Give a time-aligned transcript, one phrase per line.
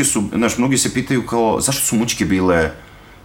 [0.00, 2.70] mučke su, znaš, mnogi se pitaju kao, zašto su mučke bile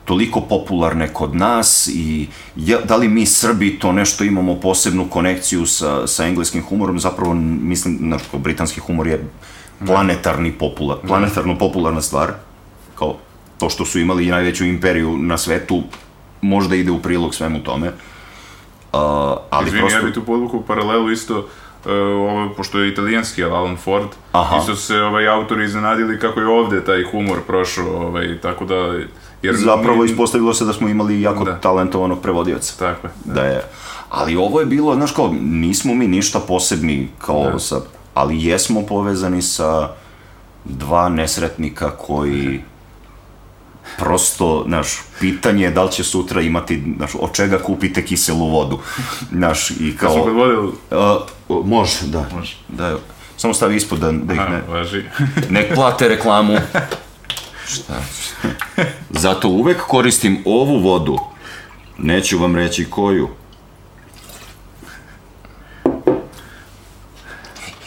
[0.06, 5.66] toliko popularne kod nas i je, da li mi Srbi to nešto imamo posebnu konekciju
[5.66, 9.24] sa, sa engleskim humorom, zapravo mislim, znaš, kao britanski humor je
[9.86, 12.34] planetarni popular, planetarno popularna stvar,
[12.96, 13.18] kao
[13.58, 15.84] to što su imali najveću imperiju na svetu,
[16.42, 17.88] možda ide u prilog svemu tome.
[17.88, 19.02] Uh,
[19.50, 20.00] ali Izvini, prosto...
[20.00, 21.48] ja bi tu podvukao paralelu isto,
[21.86, 24.58] uh, ovo, pošto je italijanski, ali Alan Ford, Aha.
[24.58, 29.00] isto se ovaj, autori iznenadili kako je ovde taj humor prošao, ovaj, tako da...
[29.42, 31.56] Jer Zapravo mi- ispostavilo se da smo imali jako Da.
[31.56, 32.74] talentovanog prevodioca.
[32.80, 33.14] Tako je.
[33.26, 33.62] Da je.
[34.10, 37.60] Ali ovo je bilo, znaš kao, nismo mi ništa posebni kao Da.
[37.60, 37.76] sa,
[38.14, 39.90] ali jesmo povezani sa
[40.66, 42.62] dva nesretnika koji
[43.98, 44.88] prosto, znaš,
[45.20, 48.80] pitanje je da li će sutra imati, znaš, od čega kupite kiselu vodu,
[49.32, 50.24] znaš, i Kad smo kao...
[50.24, 50.72] kod vodili...
[51.50, 52.26] Uh, može, da.
[52.36, 52.56] Može.
[52.68, 52.98] Da,
[53.38, 54.62] samo stavi ispod da, da ih A, ne...
[54.70, 55.04] važi.
[55.50, 56.58] Nek plate reklamu.
[57.68, 57.94] Šta?
[59.10, 61.20] Zato uvek koristim ovu vodu.
[61.98, 63.30] Neću vam reći koju.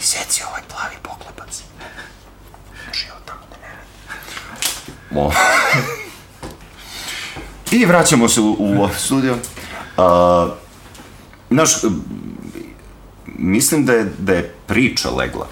[0.00, 1.62] Iseci ovaj plavi poklopac.
[2.88, 5.57] Može ovo tamo da ne radi.
[7.72, 9.32] I vraćamo se u, u studio.
[9.32, 10.04] Uh,
[11.50, 11.70] znaš,
[13.38, 15.46] mislim da je, da je priča legla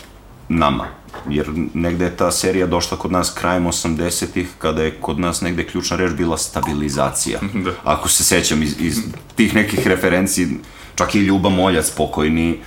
[0.49, 0.87] nama.
[1.29, 5.65] Jer negde je ta serija došla kod nas krajem 80-ih, kada je kod nas negde
[5.67, 7.41] ključna reč bila stabilizacija.
[7.65, 7.71] Da.
[7.85, 8.99] Ako se sećam iz, iz
[9.35, 10.49] tih nekih referenciji,
[10.95, 12.59] čak i Ljuba Moljac pokojni,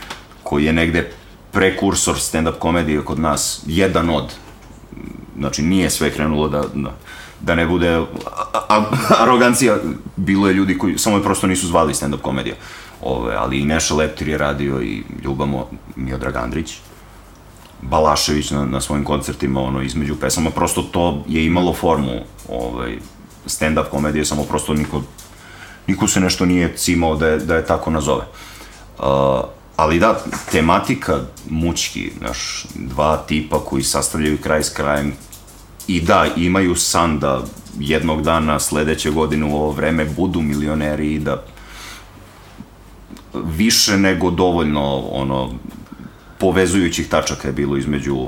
[0.43, 1.11] koji je negde
[1.51, 4.33] prekursor stand-up komedije kod nas, jedan od,
[5.37, 6.95] znači nije sve krenulo da, da,
[7.41, 8.05] da ne bude
[9.19, 9.77] arogancija,
[10.15, 12.55] bilo je ljudi koji samo je prosto nisu zvali stand-up komedija.
[13.01, 16.77] Ove, ali i Neša Leptir je radio i Ljuba Mo, Miodrag Andrić,
[17.81, 22.97] Balašević na, na svojim koncertima, ono, između pesama, prosto to je imalo formu ovaj,
[23.45, 25.01] stand-up komedije, samo prosto niko,
[25.87, 28.25] niko se nešto nije cimao da je, da je tako nazove.
[28.99, 29.05] Uh,
[29.75, 35.13] ali da, tematika mučki, znaš, dva tipa koji sastavljaju kraj s krajem
[35.89, 37.43] i da, imaju san da
[37.79, 41.43] jednog dana sledeće godine u ovo vreme budu milioneri i da
[43.33, 45.51] više nego dovoljno ono
[46.37, 48.27] povezujućih tačaka je bilo između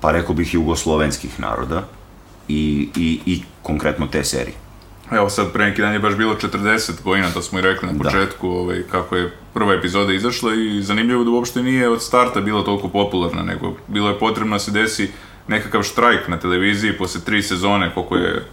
[0.00, 1.84] pa rekao bih jugoslovenskih naroda
[2.48, 4.56] i, i, i konkretno te serije.
[5.10, 7.92] Evo sad, pre neki dan je baš bilo 40 godina, to smo i rekli na
[7.92, 8.04] Da.
[8.04, 12.64] početku, ovaj, kako je prva epizoda izašla i zanimljivo da uopšte nije od starta bila
[12.64, 15.10] toliko popularna, nego bilo je potrebno da se desi
[15.48, 18.46] nekakav štrajk na televiziji posle tri sezone koliko je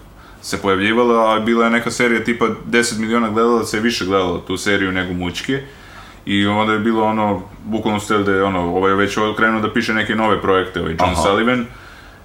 [0.43, 4.57] se pojavljivala, a bila je neka serija tipa 10 miliona gledalaca je više gledalo tu
[4.57, 5.61] seriju nego mučke.
[6.25, 9.73] I onda je bilo ono, bukvalno ste da je ono, ovaj je već krenuo da
[9.73, 11.21] piše neke nove projekte, ovaj John Aha.
[11.21, 11.65] Sullivan,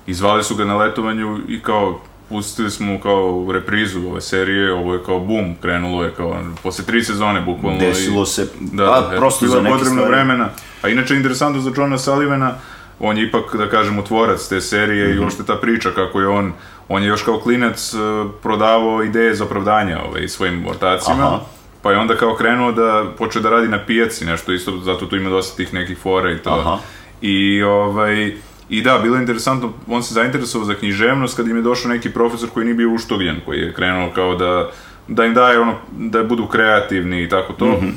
[0.06, 4.94] i zvali su ga na letovanju i kao, pustili smo kao reprizu ove serije, ovo
[4.94, 7.78] je kao bum, krenulo je kao, posle tri sezone bukvalno.
[7.78, 10.10] Desilo i, se, da, pa, da, prosto za neke stvari.
[10.10, 10.48] vremena.
[10.82, 12.54] A inače, interesantno za Johna Sullivana,
[13.00, 15.16] on je ipak, da kažemo, tvorac te serije Mhm.
[15.16, 16.52] i uopšte ta priča kako je on,
[16.88, 18.00] on je još kao klinac uh,
[18.42, 21.26] prodavao ideje za opravdanja ovaj, svojim ortacima.
[21.26, 21.40] Aha.
[21.82, 25.16] Pa je onda kao krenuo da počeo da radi na pijaci, nešto isto, zato tu
[25.16, 26.50] ima dosta tih nekih fora i to.
[26.50, 26.78] Aha.
[27.22, 28.36] I ovaj,
[28.68, 32.10] I da, bilo je interesantno, on se zainteresovao za književnost kad im je došao neki
[32.10, 34.70] profesor koji nije bio uštovljen, koji je krenuo kao da,
[35.08, 37.66] da im daje ono, da budu kreativni i tako to.
[37.66, 37.88] Mhm.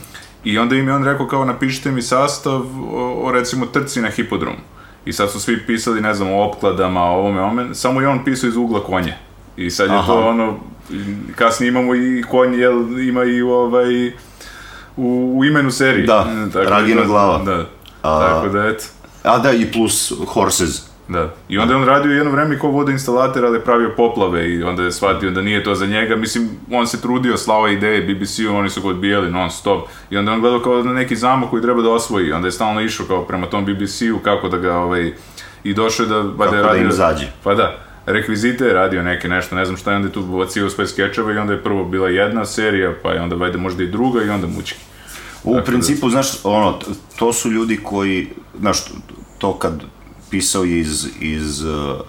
[0.43, 2.61] I onda im je on rekao kao napišite mi sastav
[2.91, 4.57] o, o recimo trci na hipodromu.
[5.05, 8.23] I sad su svi pisali, ne znam, o opkladama, o ovome, ovome, samo je on
[8.23, 9.13] pisao iz ugla konje.
[9.57, 10.07] I sad je Aha.
[10.07, 10.59] to ono,
[11.35, 14.07] kasnije imamo i konj, jel, ima i ovaj,
[14.97, 16.05] u, u imenu serije.
[16.05, 17.37] Da, tako Ragina da- glava.
[17.37, 17.65] Da,
[18.01, 18.83] A- tako da eto.
[19.23, 20.90] A da, i plus Horses.
[21.07, 21.33] Da.
[21.49, 24.83] I onda je on radio jedno vreme kao vodoinstalater, ali je pravio poplave i onda
[24.83, 26.15] je shvatio da nije to za njega.
[26.15, 29.87] Mislim, on se trudio, slao je ideje BBC-u, oni su ga odbijali non stop.
[30.09, 32.31] I onda je on gledao kao na neki zamak koji treba da osvoji.
[32.31, 35.13] Onda je stalno išao kao prema tom BBC-u, kako da ga, ovaj,
[35.63, 36.83] i došao je da, ba Kako je da radio...
[36.83, 37.27] im zađe.
[37.43, 40.69] Pa da, rekvizite je radio neke nešto, ne znam šta je onda je tu bacio
[40.69, 43.87] sve skečeve i onda je prvo bila jedna serija, pa je onda vajde možda i
[43.87, 44.79] druga i onda mučki.
[45.43, 46.79] U Tako da- principu, znaš, ono,
[47.19, 48.27] to su ljudi koji,
[48.59, 48.77] znaš,
[49.37, 49.83] to kad
[50.31, 51.99] pisao iz, iz uh,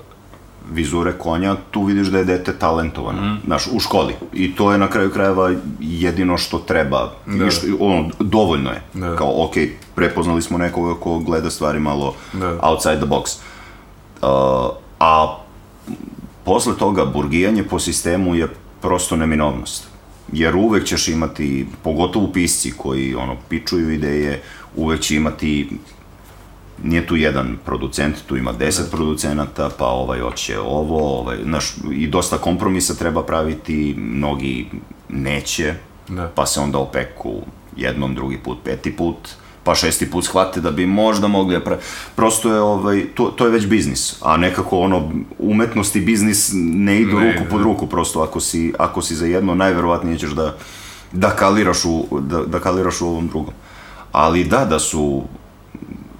[0.70, 3.34] vizure konja, tu vidiš da je dete talentovano, Mhm.
[3.46, 4.14] znaš, u školi.
[4.32, 7.46] I to je na kraju krajeva jedino što treba, Da.
[7.46, 8.82] i što, ono, dovoljno je.
[8.94, 9.16] Da.
[9.16, 9.52] Kao, ok,
[9.94, 12.58] prepoznali smo nekoga ko gleda stvari malo Da.
[12.62, 13.36] outside the box.
[14.22, 14.28] Uh,
[15.00, 15.38] a
[16.44, 18.48] posle toga, burgijanje po sistemu je
[18.80, 19.86] prosto neminovnost.
[20.32, 24.42] Jer uvek ćeš imati, pogotovo pisci koji ono, pičuju ideje,
[24.76, 25.70] uvek će imati
[26.82, 32.06] nije tu jedan producent, tu ima deset producenata, pa ovaj hoće ovo, ovaj, znaš, i
[32.06, 34.66] dosta kompromisa treba praviti, mnogi
[35.08, 35.74] neće,
[36.08, 36.28] Da.
[36.34, 37.42] pa se onda opeku
[37.76, 39.16] jednom, drugi put, peti put,
[39.64, 41.78] pa šesti put shvate da bi možda mogli, da pra...
[42.16, 47.00] prosto je, ovaj, to, to je već biznis, a nekako ono, umetnost i biznis ne
[47.00, 47.64] idu Ne ruku ide, pod da.
[47.64, 50.56] ruku, prosto ako si, ako si za jedno, najverovatnije ćeš da,
[51.12, 53.54] da kaliraš u, da, da kaliraš u ovom drugom.
[54.12, 55.22] Ali da, da su,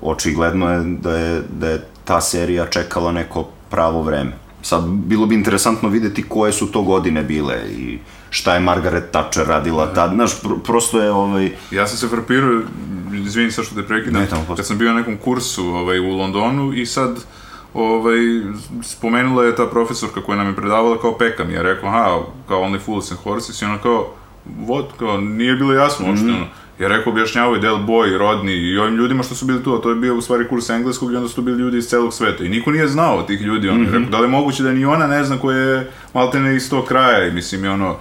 [0.03, 4.33] očigledno je da je, da je ta serija čekala neko pravo vreme.
[4.63, 7.99] Sad, bilo bi interesantno videti koje su to godine bile i
[8.31, 11.51] šta je Margaret Thatcher radila tad, znaš, pr prosto je ovaj...
[11.71, 12.61] Ja sam se frapirao,
[13.15, 14.27] izvini sad što te prekidam,
[14.57, 17.25] kad sam bio na nekom kursu ovaj, u Londonu i sad
[17.75, 18.19] ovaj,
[18.83, 21.51] spomenula je ta profesorka koja nam je predavala kao Pekam.
[21.51, 24.07] Ja rekao, aha, kao Only Fools and Horses i ona kao,
[24.61, 26.37] what, kao, nije bilo jasno uopšte, Mhm.
[26.37, 26.47] ono.
[26.83, 29.91] Ja rekao, objašnjavaju Del Boy, Rodni i ovim ljudima što su bili tu, a to
[29.91, 32.45] je bio u stvari kurs engleskog i onda su tu bili ljudi iz celog sveta.
[32.45, 33.83] I niko nije znao tih ljudi, ono.
[33.83, 33.95] Mhm.
[33.95, 36.85] Rekao, da li je moguće da ni ona ne zna koja je maltene iz tog
[36.85, 37.97] kraja i mislim, je ono,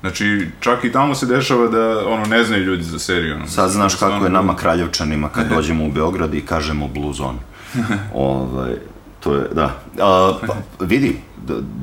[0.00, 3.46] Znači, čak i tamo se dešava da, ono, ne znaju ljudi za seriju, ono.
[3.46, 7.38] Sad znaš kako je nama kraljevčanima kad dođemo u Beograd i kažemo Blue Zone.
[8.14, 8.72] ovaj,
[9.20, 9.80] to je, da.
[10.00, 11.20] A, pa, vidi,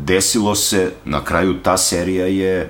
[0.04, 2.70] desilo se, na kraju ta serija je,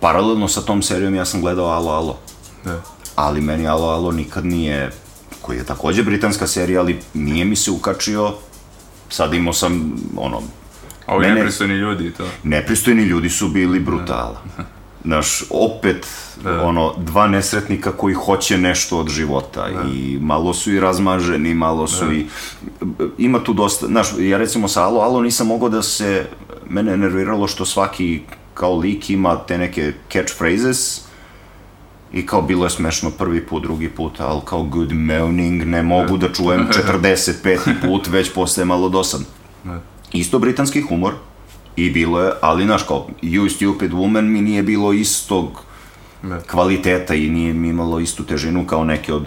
[0.00, 2.18] paralelno sa tom serijom ja sam gledao Alo Alo.
[2.64, 2.80] Da.
[3.20, 4.90] Ali meni Alo Alo nikad nije,
[5.40, 8.32] koji je takođe britanska serija, ali nije mi se ukačio,
[9.08, 10.40] sad imao sam, ono,
[11.06, 11.34] A ovi Ne, ne.
[11.34, 12.24] nepristojni ljudi i to.
[12.42, 14.42] nepristojni ljudi su bili brutala.
[15.04, 16.06] Znaš, opet,
[16.42, 16.62] Da.
[16.62, 22.12] ono, dva nesretnika koji hoće nešto od života i malo su i razmaženi, malo su
[22.12, 22.26] i...
[23.18, 26.26] Ima tu dosta, znaš, ja recimo sa Alo Alo nisam mogao da se...
[26.68, 28.20] Mene je nerviralo što svaki
[28.54, 31.00] kao lik ima te neke catchphrases
[32.12, 36.16] i kao bilo je smešno prvi put, drugi put, ali kao good morning ne mogu
[36.16, 37.58] da čujem 45.
[37.82, 39.26] put, već postaje malo dosadno
[39.64, 39.80] Da.
[40.12, 41.14] isto britanski humor
[41.76, 45.48] i bilo je, ali znaš kao You Stupid Woman mi nije bilo istog
[46.22, 46.40] Da.
[46.40, 49.26] kvaliteta i nije mi imalo istu težinu kao neke od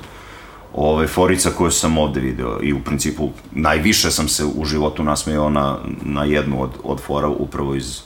[0.74, 5.50] ove forica koje sam ovde video i u principu najviše sam se u životu nasmejao
[5.50, 8.00] na, na jednu od, od fora upravo iz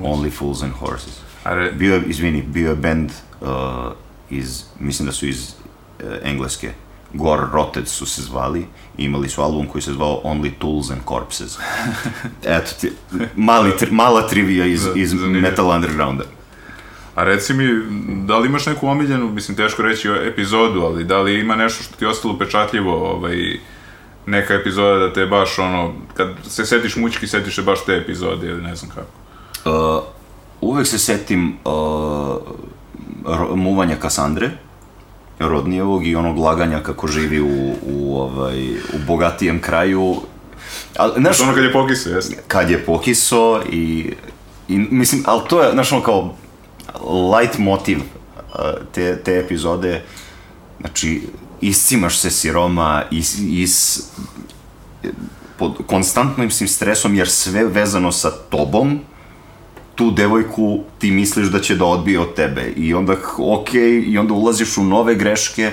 [0.00, 1.25] Only Fools and Horses.
[1.46, 3.10] A re, Bio je, izvini, bio je band
[3.40, 3.48] uh,
[4.30, 6.72] iz, mislim da su iz uh, Engleske,
[7.12, 8.66] Gore Rotted su se zvali
[8.98, 11.58] i imali su album koji se zvao Only Tools and Corpses.
[12.56, 12.92] Eto ti,
[13.36, 15.40] mali, tri, mala trivija iz, iz zanimljivo.
[15.40, 16.24] Metal Undergrounda.
[17.14, 17.68] a reci mi,
[18.26, 21.96] da li imaš neku omiljenu, mislim teško reći epizodu, ali da li ima nešto što
[21.96, 23.36] ti je ostalo upečatljivo, ovaj,
[24.26, 28.46] neka epizoda da te baš ono, kad se setiš mučki, setiš se baš te epizode
[28.46, 29.12] ili ne znam kako.
[29.70, 30.15] Uh,
[30.60, 32.36] uvek se setim uh,
[33.54, 34.50] muvanja Kasandre,
[35.38, 40.16] Rodnijevog i onog laganja kako živi u, u, ovaj, u bogatijem kraju.
[40.96, 42.42] Ali, znaš, ono kad je pokisao, jeste?
[42.48, 44.12] kad je pokiso i,
[44.68, 46.34] i mislim, ali to je, znaš, ono kao
[47.32, 48.04] light motiv uh,
[48.92, 50.02] te, te epizode,
[50.80, 51.22] znači,
[51.60, 54.02] iscimaš se siroma, is, is,
[55.58, 59.00] pod konstantnim stresom, jer sve vezano sa tobom,
[59.96, 63.74] tu devojku ti misliš da će da odbije od tebe i onda ok,
[64.06, 65.72] i onda ulaziš u nove greške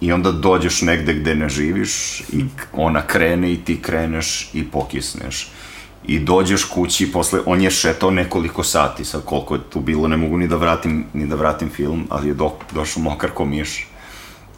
[0.00, 5.50] i onda dođeš negde gde ne živiš i ona krene i ti kreneš i pokisneš.
[6.06, 10.16] I dođeš kući, posle, on je šetao nekoliko sati, sad koliko je tu bilo, ne
[10.16, 13.88] mogu ni da vratim, ni da vratim film, ali je do, došao mokar ko miš.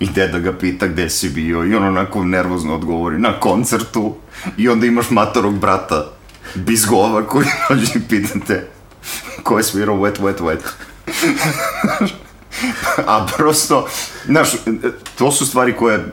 [0.01, 4.15] I deda ga pita gde si bio i on onako nervozno odgovori na koncertu
[4.57, 6.11] i onda imaš matorog brata
[6.55, 8.69] Bizgova koji dođe i pitate
[9.43, 10.61] ko je svirao Wet Wet Wet.
[13.07, 13.87] A prosto,
[14.27, 14.49] znaš,
[15.19, 16.05] to su stvari koje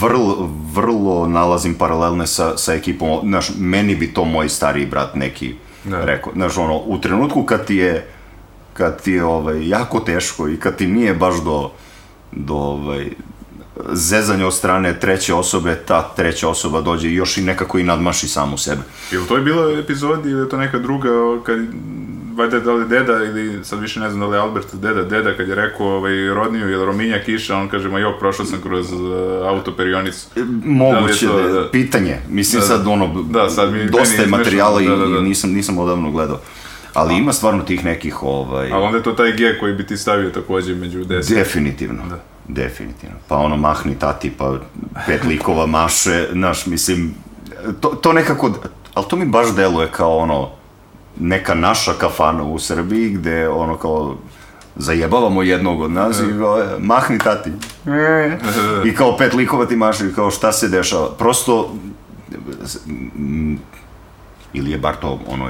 [0.00, 5.54] vrlo, vrlo nalazim paralelne sa, sa ekipom, znaš, meni bi to moj stariji brat neki
[5.84, 6.04] Da.
[6.04, 8.06] rekao, znaš, ono, u trenutku kad ti je,
[8.72, 11.70] kad ti je, ovaj, jako teško i kad ti nije baš do,
[12.32, 13.10] do, ovaj,
[13.88, 18.28] zezanja od strane treće osobe, ta treća osoba dođe i još i nekako i nadmaši
[18.28, 18.80] samu sebe.
[19.10, 21.08] Jel to je bilo epizodi ili je to neka druga,
[21.46, 21.58] kad,
[22.36, 25.36] valjda da li deda ili, sad više ne znam da li je Albert deda, deda
[25.36, 28.92] kad je rekao ovaj, rodniju ili Rominja kiša, on kaže, ma jo, prošao sam kroz
[28.92, 28.98] uh,
[29.46, 30.26] auto perionicu.
[30.64, 31.70] Moguće, Da to, da, da.
[31.70, 32.16] pitanje.
[32.28, 35.18] Mislim Da, sad ono, da, sad mi- dosta je materijala i, smešno, da, da, da.
[35.18, 36.40] i nisam, nisam odavno gledao.
[36.94, 39.96] Ali ima stvarno tih nekih, ovaj, Ali onda je to taj G koji bi ti
[39.96, 41.36] stavio takođe među deset.
[41.36, 42.02] definitivno.
[42.08, 42.22] Da.
[42.54, 43.16] Definitivno.
[43.28, 44.58] Pa ono, mahni tati, pa
[45.06, 47.14] pet likova maše, znaš, mislim,
[47.80, 48.50] to, to nekako,
[48.94, 50.48] ali to mi baš deluje kao ono,
[51.20, 54.16] neka naša kafana u Srbiji, gde ono kao
[54.76, 57.50] zajebavamo jednog od nas i kao, e, mahni tati.
[58.88, 61.10] I kao pet likova ti maše i kao šta se dešava.
[61.18, 61.74] Prosto,
[64.52, 65.48] ili je bar to ono,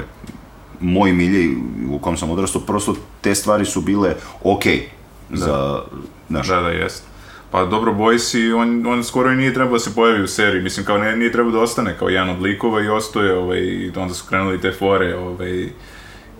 [0.80, 1.56] moj milje
[1.90, 4.14] u kom sam odrastao, prosto te stvari su bile
[4.44, 4.88] okej
[5.32, 5.80] za,
[6.28, 7.04] znaš, Da, da, jest.
[7.50, 10.86] Pa dobro, Boysi, on, on skoro i nije trebao da se pojavi u seriji, mislim,
[10.86, 14.14] kao ne, nije trebao da ostane kao jedan od likova i ostoje, ovaj, i onda
[14.14, 15.68] su krenuli te fore, ovaj,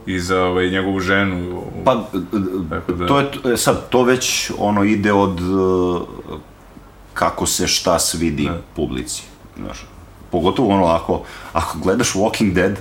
[0.07, 1.63] i za ovaj, njegovu ženu.
[1.85, 2.05] Pa,
[2.71, 5.43] Tako da- to je, e, sad, to već ono ide od e,
[7.15, 8.59] kako se šta svidi Da.
[8.77, 9.23] publici,
[9.59, 9.87] znaš.
[10.31, 12.79] Pogotovo ono, ako, ako gledaš Walking Dead,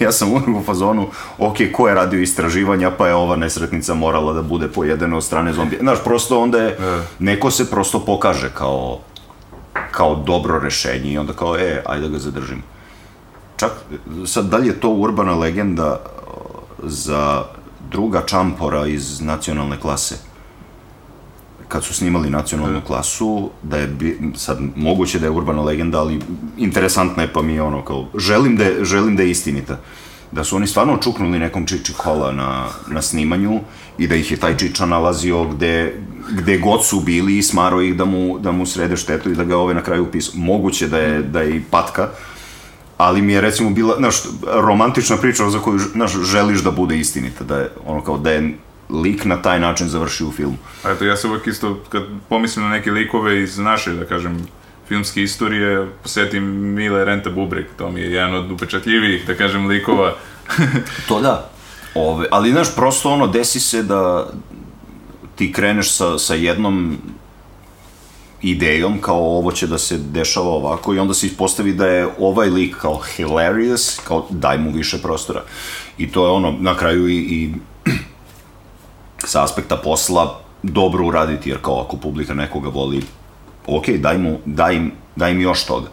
[0.04, 1.06] ja sam uvijek u fazonu,
[1.38, 5.52] ok, ko je radio istraživanja, pa je ova nesretnica morala da bude pojedena od strane
[5.52, 5.80] zombija.
[5.80, 7.02] Znaš, prosto onda je, Da.
[7.18, 8.98] neko se prosto pokaže kao,
[9.90, 12.62] kao dobro rešenje i onda kao, e, ajde da ga zadržimo.
[13.56, 13.72] Čak,
[14.26, 16.00] sad, da li je to urbana legenda
[16.82, 17.44] za
[17.90, 20.29] druga čampora iz nacionalne klase?
[21.70, 26.18] Kad su snimali nacionalnu klasu, da je, bi, sad, moguće da je urbana legenda, ali
[26.58, 29.78] interesantna je pa mi je ono, kao, želim da je, želim da je istinita.
[30.32, 33.60] Da su oni stvarno čuknuli nekom čiči kola na, na snimanju
[33.98, 35.94] i da ih je taj čiča nalazio gde,
[36.30, 39.44] gde god su bili i smaro ih da mu, da mu srede štetu i da
[39.44, 40.34] ga ove na kraju upisao.
[40.36, 42.08] Moguće da je, da je i patka,
[42.96, 47.44] ali mi je recimo bila, znaš, romantična priča za koju, znaš, želiš da bude istinita,
[47.44, 48.54] da je, ono kao, da je
[48.92, 50.56] lik na taj način završio u filmu.
[50.84, 54.46] A eto, ja se uvijek isto, kad pomislim na neke likove iz naše, da kažem,
[54.88, 56.44] filmske istorije, posjetim
[56.74, 60.14] Mile Renta Bubrek, to mi je jedan od upečatljivijih, da kažem, likova.
[61.08, 61.50] To da.
[61.94, 64.26] Ove, ali, znaš, prosto ono, desi se da
[65.36, 66.98] ti kreneš sa, sa jednom
[68.42, 72.48] idejom, kao ovo će da se dešava ovako i onda se ispostavi da je ovaj
[72.48, 75.42] lik kao hilarious, kao daj mu više prostora.
[75.98, 77.54] I to je ono, na kraju i, i
[79.24, 83.02] sa aspekta posla dobro uraditi, jer kao ako publika nekoga voli,
[83.66, 85.86] ok, daj mu, daj im, daj im još toga.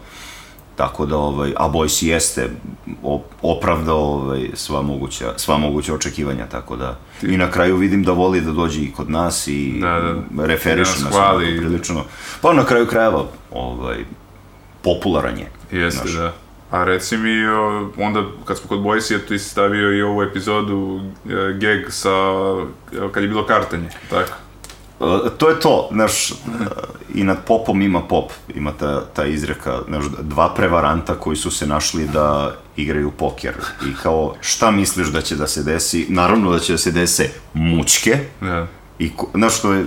[0.76, 2.50] Tako da, ovaj, a Boys jeste
[3.42, 6.98] opravdao ovaj, sva, moguća, sva moguća očekivanja, tako da...
[7.22, 10.46] I na kraju vidim da voli da dođe i kod nas i Da, da.
[10.46, 11.56] referiše Da nas nas hvali.
[11.58, 12.04] prilično.
[12.42, 14.04] Pa na kraju krajeva, ovaj,
[14.82, 15.50] popularan je.
[15.72, 16.12] Jeste, Znaš.
[16.16, 16.32] da.
[16.70, 17.46] A reci mi,
[18.04, 22.10] onda kad smo kod Boysi, ti si stavio i ovu epizodu e, gag sa,
[22.92, 24.32] e, kad je bilo kartanje, tako?
[25.00, 26.32] E, to je to, znaš,
[27.14, 31.66] i nad popom ima pop, ima ta, ta izreka, znaš, dva prevaranta koji su se
[31.66, 33.54] našli da igraju poker
[33.86, 36.06] i kao, šta misliš da će da se desi?
[36.08, 38.66] Naravno da će da se dese mučke, Da.
[38.98, 39.86] I, znaš što je,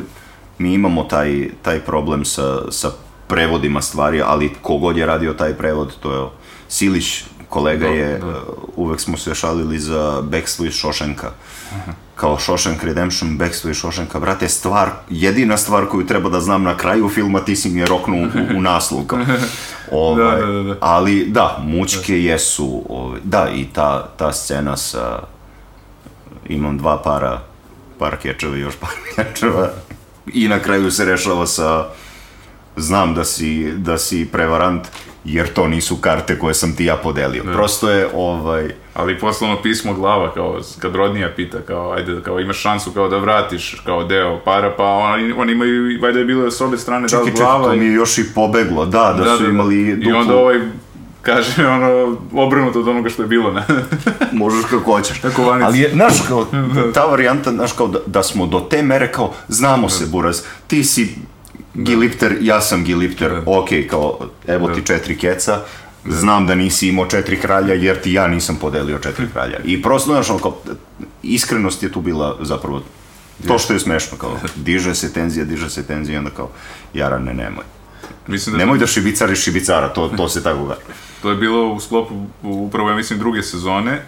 [0.58, 2.92] mi imamo taj, taj problem sa, sa
[3.28, 6.28] prevodima stvari, ali kogod je radio taj prevod, to je
[6.72, 8.28] Silić, kolega Da, je, da.
[8.28, 8.34] uh,
[8.76, 11.32] uvek smo se šalili za bekstvo iz Šošenka.
[12.16, 16.78] Kao Shawshank Redemption, bekstvo iz Šošenka, brate, stvar, jedina stvar koju treba da znam na
[16.78, 19.06] kraju filma, ti si mi je roknuo u, u naslov.
[19.08, 19.20] Kao.
[19.92, 20.76] Ovaj, Da, da, da, da.
[20.80, 25.20] Ali da, mučke jesu, ovaj, da, i ta, ta scena sa,
[26.50, 27.42] imam dva para,
[28.00, 29.70] par kečeva i još par kečeva,
[30.34, 31.86] i na kraju se rešava sa,
[32.78, 34.88] znam da si, da si prevarant,
[35.24, 37.44] jer to nisu karte koje sam ti ja podelio.
[37.46, 42.58] Prosto je, ovaj, Ali poslovno pismo glava, kao, kad rodnija pita, kao, ajde, kao, imaš
[42.58, 46.62] šansu kao da vratiš, kao deo para, pa oni, oni imaju, valjda je bilo s
[46.62, 49.38] obe strane da čekaj, čekaj, glava to i- mi je još i pobeglo, da, da,
[49.38, 50.60] su imali I duplu, onda ovaj
[51.22, 53.64] kaže ono obrnuto od onoga što je bilo na
[54.34, 55.20] možeš kako hoćeš.
[55.20, 55.68] Kako vanica.
[55.68, 56.46] Ali je, znaš, kao,
[56.94, 60.38] ta varijanta, znaš, kao da, da smo do te mere kao, znamo se, Buraz,
[60.68, 61.16] ti si
[61.74, 63.42] Gilipter, ja sam Gilipter, Da.
[63.46, 65.60] ok, kao, evo ti četiri keca,
[66.06, 69.60] znam da nisi imao četiri kralja, jer ti ja nisam podelio četiri kralja.
[69.66, 70.58] I prosto, znaš, kao,
[71.24, 72.82] iskrenost je tu bila zapravo
[73.48, 76.50] to što je smešno, kao, diže se tenzija, diže se tenzija, onda kao,
[76.94, 77.64] Jarane, nemoj.
[78.28, 80.80] Mislim da Nemoj da šibicariš šibicara, to, to se tako kaže.
[81.22, 84.02] to je bilo u sklopu upravo ja mislim druge sezone.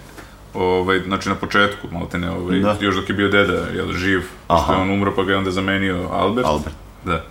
[0.54, 2.78] Ovaj, znači na početku, maltene, ovaj, Da.
[2.80, 4.74] još dok je bio deda, jel, živ, što Aha.
[4.74, 6.48] je on umro pa ga je onda zamenio Albert.
[6.48, 6.76] Albert.
[7.06, 7.26] Da.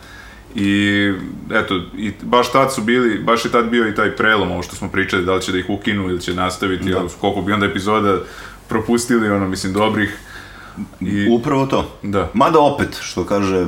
[0.55, 1.13] I
[1.51, 4.77] eto, i baš tad su bili, baš je tad bio i taj prelom, ovo što
[4.77, 7.67] smo pričali, da li će da ih ukinu ili će nastaviti, jel, koliko bi onda
[7.67, 8.19] epizoda
[8.69, 10.19] propustili, ono, mislim, dobrih.
[11.01, 11.99] I, Upravo to.
[12.03, 12.31] Da.
[12.35, 13.67] Mada opet, što kaže,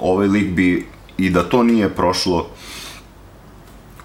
[0.00, 0.86] ovaj lik bi,
[1.18, 2.48] i da to nije prošlo,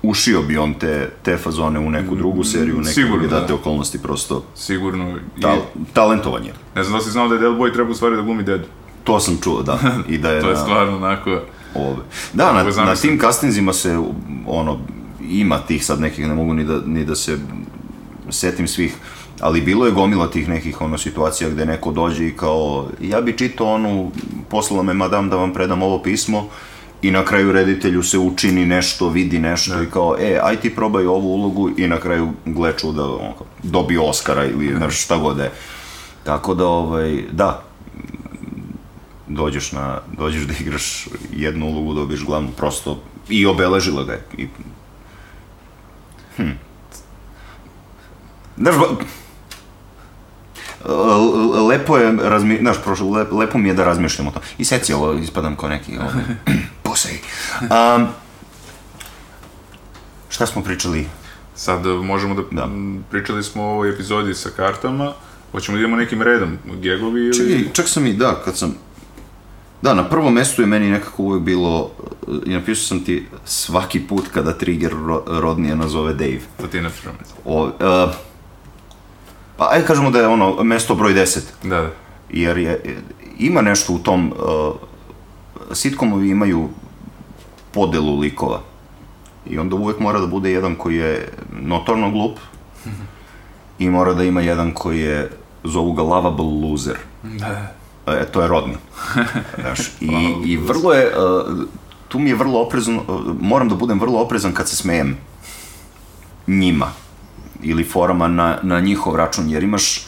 [0.04, 3.56] ušio bi on te, te fazone u neku drugu seriju, neke Sigurno, date da.
[3.56, 5.18] okolnosti, prosto sigurno.
[5.38, 5.58] I, tal,
[5.94, 6.54] talentovan je.
[6.76, 8.66] ne znam da si znao da je Del Boy treba u stvari da glumi dedu.
[9.04, 9.80] To sam čuo, da.
[10.10, 11.30] I da je, To je na, stvarno onako...
[11.76, 12.04] ove.
[12.34, 14.00] Da, na, na tim castingzima se,
[14.48, 14.80] ono,
[15.30, 17.38] ima tih sad nekih, ne mogu ni da, ni da se
[18.30, 18.96] setim svih,
[19.40, 23.38] Ali bilo je gomila tih nekih ono situacija gde neko dođe i kao, ja bi
[23.38, 24.12] čitao onu,
[24.50, 26.48] poslala me madam da vam predam ovo pismo,
[27.02, 31.06] i na kraju reditelju se učini nešto, vidi nešto i kao, e, aj ti probaj
[31.06, 33.34] ovu ulogu i na kraju gle čuda, on,
[33.64, 35.52] dobije Oscara ili znaš šta god da je.
[36.24, 37.64] Tako da, ovaj, da,
[39.34, 44.26] dođeš na, dođeš da igraš jednu ulogu, dobiješ glavnu, prosto, i obeležila ga je.
[44.38, 44.48] I,
[46.38, 46.52] hm.
[48.58, 48.86] Znaš, ba,
[51.68, 54.42] lepo je, razmi, znaš, prošlo, le, lepo mi je da razmišljam o tom.
[54.58, 56.24] I seci ovo, ispadam kao neki, ovaj,
[56.84, 57.18] pussy.
[57.62, 58.08] Um,
[60.30, 61.08] šta smo pričali?
[61.56, 62.70] Sad e, možemo da, Da.
[63.12, 65.14] pričali smo o ovoj epizodi sa kartama,
[65.52, 67.34] hoćemo da idemo nekim redom, gegovi ili...
[67.34, 68.76] Čekaj, čak sam i, da, kad sam...
[69.84, 71.92] Da, na prvom mestu je meni nekako uvek bilo,
[72.46, 76.40] i napisao sam ti svaki put kada Trigger ro, rodnije nazove Dave.
[76.62, 77.18] To ti je na filmu.
[77.46, 77.72] O, uh,
[79.58, 81.90] pa ajde kažemo da je ono mesto broj 10, Da, da.
[82.30, 83.02] jer je,
[83.40, 84.76] ima nešto u tom, uh,
[85.72, 86.70] sitcomovi imaju
[87.72, 88.62] podelu likova.
[89.50, 91.30] I onda uvek mora da bude jedan koji je
[91.62, 92.40] notorno glup
[93.80, 95.32] i mora da ima jedan koji je,
[95.64, 96.98] zovu ga lovable loser.
[97.24, 98.76] Da, E, to je rodni.
[99.62, 101.64] Znaš, i, i vrlo je, uh,
[102.08, 103.04] tu mi je vrlo oprezan, uh,
[103.42, 105.18] moram da budem vrlo oprezan kad se smejem
[106.48, 106.92] njima
[107.62, 110.08] ili forama na, na njihov račun, jer imaš,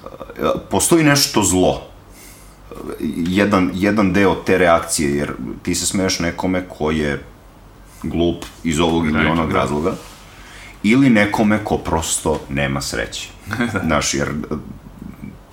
[0.00, 1.82] uh, postoji nešto zlo,
[3.16, 7.24] jedan, jedan deo te reakcije, jer ti se smeješ nekome ko je
[8.02, 9.58] glup iz ovog ili onog da.
[9.58, 9.94] razloga,
[10.82, 13.28] ili nekome ko prosto nema sreće.
[13.86, 14.28] Znaš, jer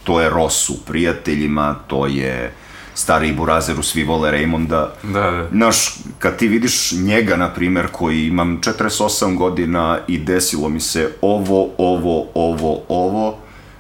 [0.04, 2.54] to je Ross u prijateljima, to je
[2.96, 4.88] stari Burazeru, svi vole Raymonda.
[5.04, 5.48] da, da.
[5.52, 11.12] Znaš, kad ti vidiš njega, na primer, koji imam 48 godina i desilo mi se
[11.22, 13.38] ovo, ovo, ovo, ovo,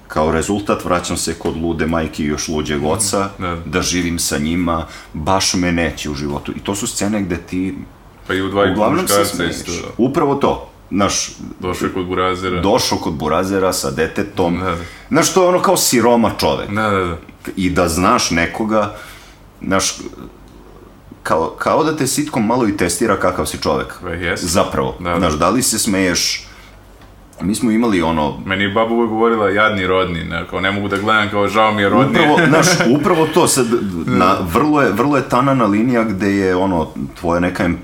[0.08, 3.58] kao rezultat vraćam se kod lude majke i još luđeg oca, Da.
[3.66, 6.52] da živim sa njima, baš me neće u životu.
[6.52, 7.76] I to su scene gde ti
[8.28, 9.72] Pa i u dva i muškarca isto.
[9.72, 9.88] da.
[9.98, 10.70] Upravo to.
[10.94, 12.62] Znaš, Došao kod Burazera.
[12.62, 14.60] došao kod Burazera sa detetom.
[14.60, 14.78] Da, da.
[15.10, 16.70] Znaš, to je ono kao siroma čovek.
[16.70, 17.18] Da, da, da.
[17.56, 18.96] I da znaš nekoga,
[19.62, 19.98] znaš,
[21.24, 23.94] kao, kao da te sitkom malo i testira kakav si čovek.
[24.02, 24.48] Pa jeste.
[24.48, 24.96] Zapravo.
[25.00, 25.20] Da, da.
[25.20, 26.48] Znaš, da li se smeješ...
[27.42, 28.40] Mi smo imali ono...
[28.46, 31.74] Meni je baba uvek govorila jadni rodni, ne, kao ne mogu da gledam, kao žao
[31.74, 32.20] mi je rodni.
[32.20, 32.68] Upravo, znaš,
[33.00, 33.66] upravo to, sad,
[34.06, 36.88] na, vrlo, je, vrlo je tanana linija gde je, ono,
[37.20, 37.78] tvoja neka em,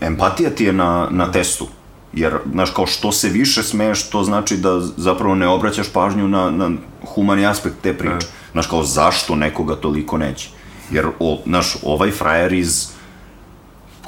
[0.00, 1.68] empatija ti je na, na testu.
[2.16, 6.50] Jer, znaš, kao što se više smeješ, to znači da zapravo ne obraćaš pažnju na,
[6.50, 6.70] na
[7.14, 8.14] humani aspekt te priče.
[8.14, 8.26] Da.
[8.52, 10.48] Znaš, kao zašto nekoga toliko neće.
[10.90, 12.88] Jer, o, znaš, ovaj frajer iz,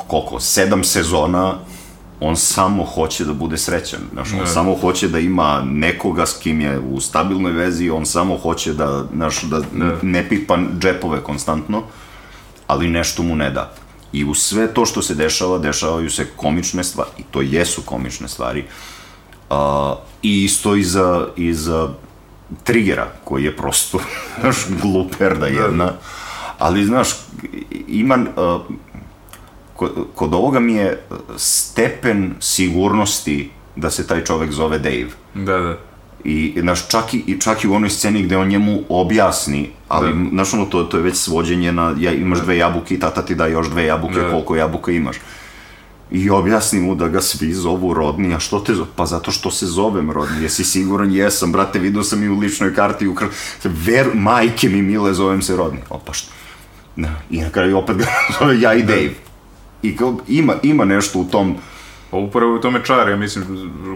[0.07, 1.55] koliko, sedam sezona,
[2.21, 4.01] on samo hoće da bude srećan.
[4.13, 4.47] Znaš, on Da.
[4.47, 9.05] samo hoće da ima nekoga s kim je u stabilnoj vezi, on samo hoće da,
[9.15, 9.97] znaš, da, Da.
[10.03, 11.83] ne pipa džepove konstantno,
[12.67, 13.75] ali nešto mu ne da.
[14.17, 18.29] I u sve to što se dešava, dešavaju se komične stvari, i to jesu komične
[18.29, 18.65] stvari,
[19.51, 21.89] a, i isto i za, i za
[22.65, 23.99] Trigera, koji je prosto,
[24.41, 25.93] znaš, gluperda jedna,
[26.59, 27.09] ali, znaš,
[27.89, 28.59] ima, a,
[29.75, 31.03] kod, kod ovoga mi je
[31.37, 35.11] stepen sigurnosti da se taj čovek zove Dave.
[35.35, 35.77] Da, da.
[36.25, 40.13] I, znaš, čak i, i čak i u onoj sceni gde on njemu objasni, ali,
[40.13, 40.31] Da.
[40.31, 43.35] znaš, ono, to, to je već svođenje na, ja, imaš dve jabuke i tata ti
[43.35, 44.31] da još dve jabuke, Da.
[44.31, 45.17] koliko jabuka imaš.
[46.11, 48.89] I objasni mu da ga svi zovu Rodni, a što te zove?
[48.97, 51.13] Pa zato što se zovem Rodni, jesi siguran?
[51.13, 53.25] Jesam, brate, vidio sam i u ličnoj karti, u kr...
[53.65, 55.79] Ver, majke mi mile, zovem se Rodni.
[55.91, 56.31] O, pa što?
[56.97, 57.11] Da.
[57.31, 58.05] I na kraju opet ga
[58.41, 59.11] zove ja i Dave.
[59.83, 61.57] I kao, ima, ima nešto u tom,
[62.11, 63.45] Pa upravo u tome čar, ja mislim,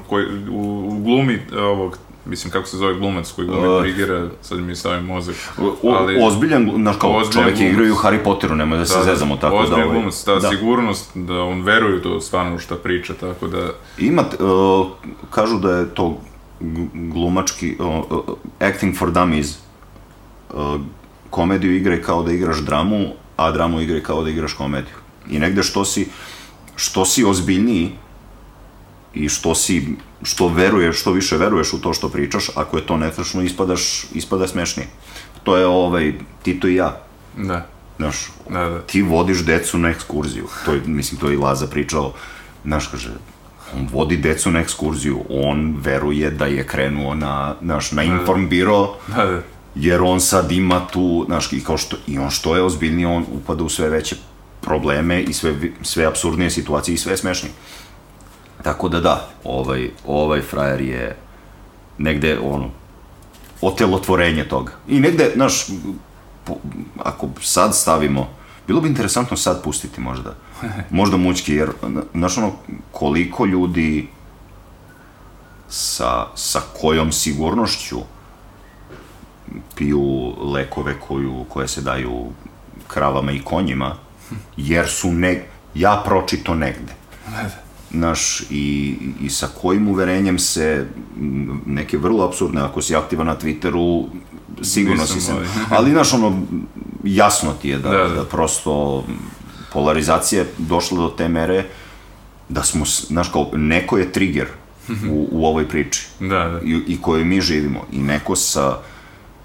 [0.09, 1.99] koji, u, u glumi ovog,
[2.31, 3.83] mislim kako se zove glumac koji glumi Uh.
[3.83, 5.35] Triggera, sad mi stavi mozak.
[5.83, 7.73] O, ali, ozbiljan, znaš kao, Ozbiljan čovek je glumac.
[7.73, 9.63] igrao i u Harry Potteru, nemoj da se zezamo tako da...
[9.63, 10.49] ozbiljan ovaj, glumac, ta da.
[10.49, 14.87] sigurnost da on veruje to stvarno šta priča, tako da, Ima, uh,
[15.31, 16.19] kažu da je to
[16.95, 19.59] glumački, uh, uh, acting for dummies,
[20.55, 20.81] uh,
[21.31, 24.95] komediju igraj kao da igraš dramu, a dramu igraj kao da igraš komediju.
[25.31, 26.09] I negde što si,
[26.77, 27.91] što si ozbiljniji
[29.15, 32.97] i što si, što veruješ, što više veruješ u to što pričaš, ako je to
[32.97, 34.89] netačno, ispadaš, ispada smešnije.
[35.43, 37.01] To je ovaj, Tito i ja,
[37.37, 38.17] da, znaš,
[38.49, 38.81] da, da.
[38.81, 40.47] ti vodiš decu na ekskurziju.
[40.65, 42.13] To je, mislim, to je i Laza pričao.
[42.65, 43.09] Znaš, kaže,
[43.77, 48.95] on vodi decu na ekskurziju, on veruje da je krenuo na, znaš, na inform biro,
[49.09, 49.43] Da, da.
[49.75, 53.25] jer on sad ima tu, znaš, i kao što, i on što je ozbiljniji, on
[53.33, 54.17] upada u sve veće
[54.61, 57.53] probleme i sve, sve absurdnije situacije i sve smešnije.
[58.63, 61.17] Tako da da, ovaj, ovaj frajer je
[61.99, 62.71] negde, ono,
[63.61, 64.73] otelotvorenje toga.
[64.89, 65.67] I negde, znaš,
[66.45, 66.59] po-
[66.99, 68.29] ako sad stavimo,
[68.67, 70.35] bilo bi interesantno sad pustiti možda,
[70.91, 71.71] možda mućki, jer,
[72.15, 72.53] znaš ono,
[72.93, 74.09] koliko ljudi
[75.69, 77.99] sa, sa kojom sigurnošću
[79.77, 82.27] piju lekove koju, koje se daju
[82.89, 83.97] kravama i konjima,
[84.57, 86.93] jer su ne, ja pročito negde.
[87.91, 90.87] Znaš, i, i sa kojim uverenjem se
[91.67, 94.05] neke vrlo absurdne, ako si aktivan na Twitteru,
[94.63, 95.33] sigurno Nisam, si se...
[95.33, 96.43] ali- Ali, znaš, ono,
[97.05, 98.25] jasno ti je da, Da, da, da.
[98.25, 99.05] prosto
[99.73, 101.65] polarizacija je došla do te mere
[102.49, 104.47] da smo, znaš, kao, neko je trigger
[105.11, 106.61] u, u ovoj priči Da, da.
[106.65, 108.79] i, i kojoj mi živimo i neko sa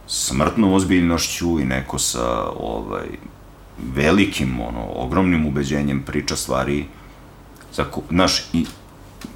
[0.07, 3.07] smrtnom ozbiljnošću i neko sa ovaj
[3.85, 6.85] velikim ono ogromnim ubeđenjem priča stvari
[7.75, 8.65] za ko, znaš i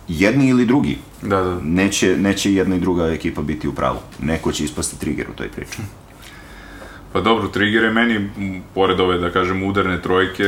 [0.07, 1.59] jedni ili drugi Da, da.
[1.63, 5.51] neće neće jedna i druga ekipa biti u pravu neko će ispasti trigger u toj
[5.51, 5.77] priči
[7.13, 8.29] Pa dobro, Trigger je meni,
[8.75, 10.43] pored ove, da kažem, udarne trojke,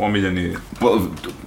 [0.00, 0.88] omiljeni, pa,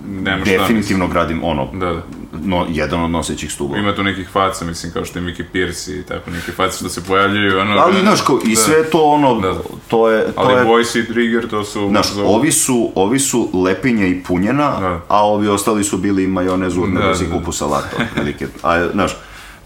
[0.07, 0.51] nema šta.
[0.51, 2.01] definitivno gradim ono Da, da.
[2.33, 5.91] no, jedan od nosećih stubova Ima tu nekih faca, mislim, kao što je Mickey Pierce
[5.91, 7.71] i tako neke face što se pojavljuju, ono...
[7.73, 8.55] ali znaš kao, i da.
[8.55, 9.59] sve to ono Da, da.
[9.87, 11.87] to je to Ali je Voice i Trigger, to su...
[11.89, 15.01] Znaš, zovu- ovi su, ovi su lepinja i punjena, Da.
[15.07, 17.31] a ovi ostali su bili majonez urne Da, da, da, da.
[17.31, 18.47] kupu salata, otprilike.
[18.63, 19.11] A, znaš,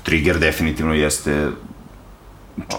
[0.03, 1.47] Trigger definitivno jeste...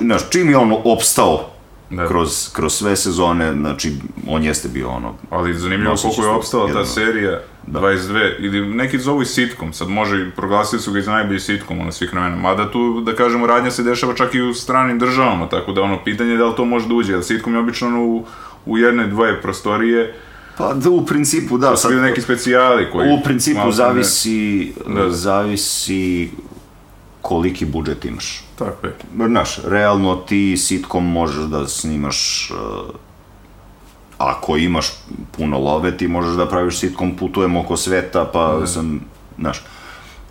[0.01, 1.50] Znaš, čim je on opstao
[1.91, 2.09] Da.
[2.09, 3.93] kroz, kroz sve sezone, znači,
[4.29, 5.15] on jeste bio ono...
[5.31, 10.31] Ali zanimljivo koliko je opstala ta serija, 22, ili neki zovu i sitcom, sad može,
[10.37, 13.71] proglasili su ga i za najbolji sitcom, ono, svih vremena, mada tu, da kažemo, radnja
[13.71, 16.65] se dešava čak i u stranim državama, tako da, ono, pitanje je da li to
[16.65, 18.27] može da uđe, jer sitcom je obično ono, u,
[18.67, 20.15] u jedne, dvoje prostorije,
[20.59, 23.13] Pa da, u principu, da, su bili neki specijali koji...
[23.13, 25.11] u principu ne- zavisi, Da, da.
[25.11, 26.31] zavisi
[27.23, 28.45] koliki budžet imaš.
[28.59, 28.95] Tako je.
[29.27, 32.95] Znaš, realno ti sitkom možeš da snimaš uh,
[34.19, 34.93] ako imaš
[35.37, 39.01] puno love, ti možeš da praviš sitkom putujemo oko sveta, pa sam,
[39.39, 39.63] znaš,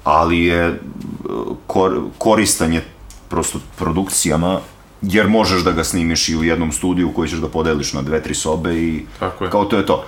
[0.04, 2.86] ali je uh, kor, koristan je
[3.30, 4.60] prosto produkcijama,
[5.02, 8.24] jer možeš da ga snimiš i u jednom studiju koji ćeš da podeliš na dve,
[8.24, 9.52] tri sobe i Tako je.
[9.52, 10.04] kao to je to.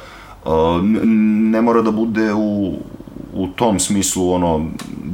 [0.45, 0.51] Uh,
[1.51, 2.79] ne mora da bude u,
[3.33, 4.65] u tom smislu ono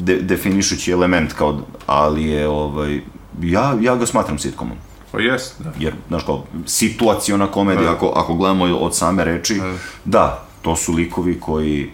[0.08, 3.02] de, definišući element kao ali je ovaj
[3.42, 4.78] ja, ja ga smatram sitcomom
[5.12, 5.72] Pa jest, da.
[5.80, 7.96] jer znaš kao situaciona komedija Da.
[7.96, 9.62] ako, ako gledamo od same reči
[10.06, 11.90] da to su likovi koji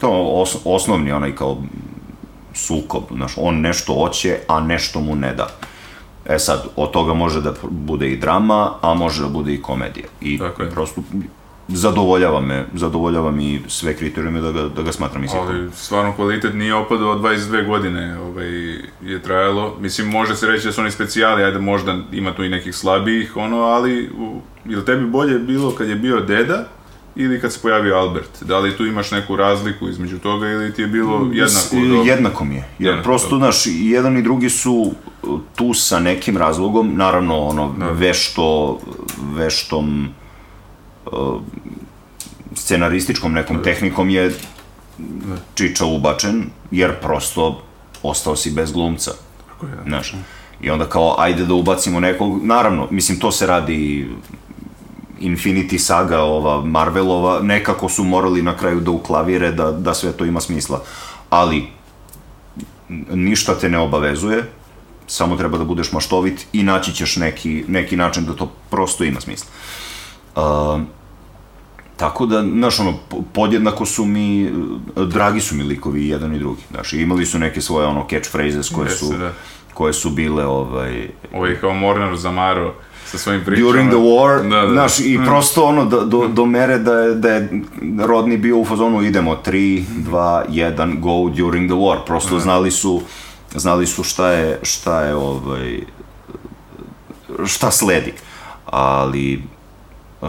[0.00, 1.56] to os, osnovni onaj kao
[2.54, 5.48] sukob znaš on nešto hoće a nešto mu ne da
[6.28, 10.06] E sad, od toga može da bude i drama, a može da bude i komedija.
[10.20, 10.70] I Tako je.
[10.70, 11.02] prosto
[11.68, 15.46] zadovoljava me, zadovoljava mi sve kriterijume da ga, da ga smatram i sitcom.
[15.48, 18.48] Ali stvarno kvalitet nije opadao 22 godine ovaj,
[19.02, 19.76] je trajalo.
[19.80, 23.36] Mislim, može se reći da su oni specijali, ajde možda ima tu i nekih slabijih,
[23.36, 24.10] ono, ali
[24.66, 26.64] ili tebi bolje bilo kad je bio deda
[27.16, 28.42] ili kad se pojavio Albert?
[28.42, 32.02] Da li tu imaš neku razliku između toga ili ti je bilo jednako S- dobro?
[32.02, 32.64] Jednako mi je.
[32.78, 33.38] Jer Jednako, prosto, dobro.
[33.52, 38.78] znaš, jedan i drugi su uh, tu sa nekim razlogom, naravno, ono, vešto,
[39.34, 40.08] veštom
[42.54, 44.34] scenarističkom nekom tehnikom je
[45.54, 47.62] čiča ubačen, jer prosto
[48.02, 49.12] ostao si bez glumca.
[49.48, 49.72] Tako je.
[49.86, 50.14] Znaš,
[50.60, 54.08] i onda kao, ajde da ubacimo nekog, naravno, mislim, to se radi
[55.20, 60.24] Infinity saga, ova Marvelova, nekako su morali na kraju da uklavire da, da sve to
[60.24, 60.82] ima smisla.
[61.30, 61.66] Ali,
[63.10, 64.44] ništa te ne obavezuje,
[65.06, 69.20] samo treba da budeš maštovit i naći ćeš neki, neki način da to prosto ima
[69.20, 69.50] smisla.
[70.36, 70.80] Uh,
[71.98, 74.50] tako da, znaš, ono, po- podjednako su mi, e,
[74.96, 78.90] dragi su mi likovi jedan i drugi, znaš, imali su neke svoje, ono, catchphrases koje
[78.90, 79.32] su, da.
[79.74, 82.74] koje su bile, ovaj, Ovaj kao Mornar Zamaro
[83.06, 83.66] sa svojim pričama.
[83.66, 84.72] during the war, Da, da.
[84.72, 87.48] znaš, i prosto ono, do, do, do mere da je, da je
[87.98, 93.00] Rodni bio u fazonu idemo 3, 2, 1, go during the war, prosto znali su,
[93.50, 95.80] znali su šta je, šta je, ovaj,
[97.46, 98.12] šta sledi,
[98.66, 99.42] ali,
[100.20, 100.28] uh,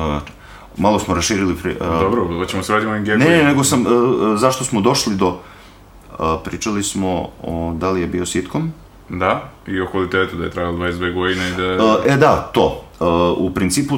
[0.80, 3.38] malo smo raširili, pri, uh, Dobro, hoćemo se vratiti ovim ne, gekovima.
[3.38, 3.92] ne, nego sam, uh,
[4.40, 8.72] zašto smo došli do, uh, pričali smo o da li je bio sitcom,
[9.10, 11.86] Da, i o kvalitetu da je trajalo 22 godine i da...
[11.86, 12.84] Uh, e da, to.
[13.00, 13.98] Uh, u principu,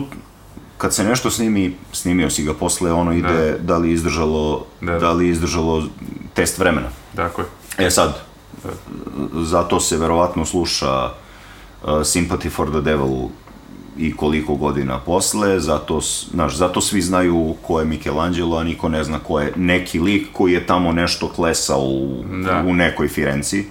[0.78, 5.00] kad se nešto snimi, snimio si ga, posle ono ide da, li je izdržalo, Da.
[5.00, 5.12] da.
[5.12, 5.84] li je izdržalo
[6.34, 6.88] test vremena.
[7.16, 7.48] Tako je.
[7.88, 8.22] E sad,
[9.34, 11.06] zato se verovatno sluša
[11.84, 13.30] uh, Sympathy for the Devil
[13.98, 16.02] i koliko godina posle, zato,
[16.32, 20.28] znaš, zato svi znaju ko je Michelangelo, a niko ne zna ko je neki lik
[20.34, 22.64] koji je tamo nešto klesao u, Da.
[22.68, 23.66] u nekoj Firenci.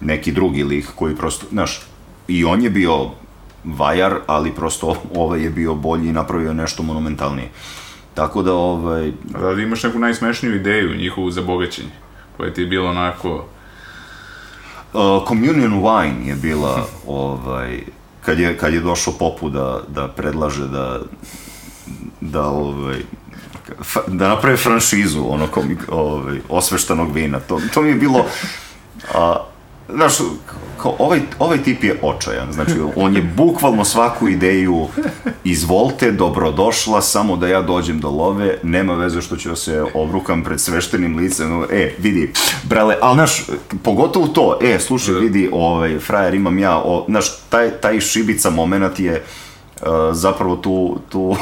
[0.00, 1.80] neki drugi lik koji prosto, znaš,
[2.28, 3.10] i on je bio
[3.64, 7.48] vajar, ali prosto ovaj je bio bolji i napravio nešto monumentalnije.
[8.14, 11.90] Tako da, ovaj, Da li imaš neku najsmešniju ideju njihovu za bogaćenje?
[12.36, 13.44] Koja ti je bilo onako...
[14.94, 17.80] Uh, Communion Wine je bila, ovaj,
[18.28, 21.00] kad je, kad je došao Popu da, da predlaže da,
[22.20, 22.98] da, ovaj,
[24.06, 27.40] da naprave franšizu ono komi, ovaj, osveštanog vina.
[27.40, 28.26] To, to mi je bilo,
[29.14, 29.44] a,
[29.88, 30.12] znaš,
[30.82, 34.86] kao, ovaj, ovaj tip je očajan, znači on je bukvalno svaku ideju
[35.44, 40.44] izvolte, dobrodošla, samo da ja dođem do love, nema veze što ću da se obrukam
[40.44, 42.32] pred sveštenim licem, no, e, vidi,
[42.64, 43.46] brale, ali znaš,
[43.82, 49.00] pogotovo to, e, slušaj, vidi, ovaj, frajer, imam ja, o, znaš, taj, taj šibica moment
[49.00, 49.24] je
[49.82, 51.36] uh, zapravo tu, tu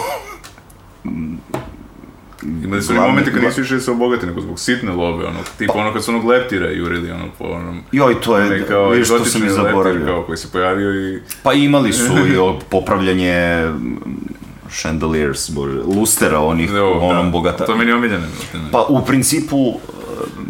[2.65, 5.73] Imali su Glavni- momente kad nisu više se obogati, nego zbog sitne love, ono, tipa
[5.73, 7.81] ono kad su onog leptira jurili, ono, po onom...
[7.93, 10.07] Joj, to je, kao vidiš što sam i zaboravio.
[10.07, 11.21] kao koji se pojavio i...
[11.43, 13.97] Pa imali su i o popravljanje mm,
[14.71, 17.67] chandeliers, bože, lustera onih Evo, u onom da, bogata.
[17.67, 18.27] To je meni omiljeno.
[18.39, 18.71] brate, ne.
[18.73, 19.73] Pa u principu, e,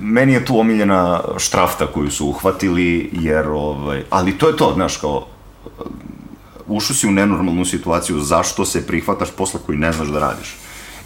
[0.00, 4.96] meni je tu omiljena štrafta koju su uhvatili, jer, ovaj, ali to je to, znaš,
[4.96, 5.26] kao,
[5.64, 5.82] e,
[6.66, 10.56] ušao si u nenormalnu situaciju, zašto se prihvataš posla koji ne znaš da radiš?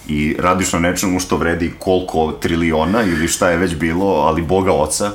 [0.09, 4.73] I radiš na nečemu što vredi koliko triliona ili šta je već bilo, ali Boga
[4.73, 5.11] oca,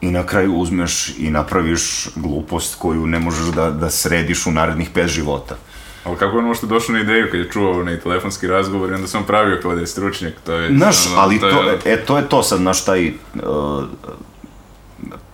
[0.00, 4.90] i na kraju uzmeš i napraviš glupost koju ne možeš da, da središ u narednih
[4.94, 5.56] pet života.
[6.04, 9.18] Ali kako on možda došao na ideju kad je čuo onaj telefonski razgovor i onda
[9.18, 10.76] on pravio kao da je stručnjak, to je...
[10.76, 13.84] Znaš, ono, ali to, je- e, to je to sad, znaš, taj, uh,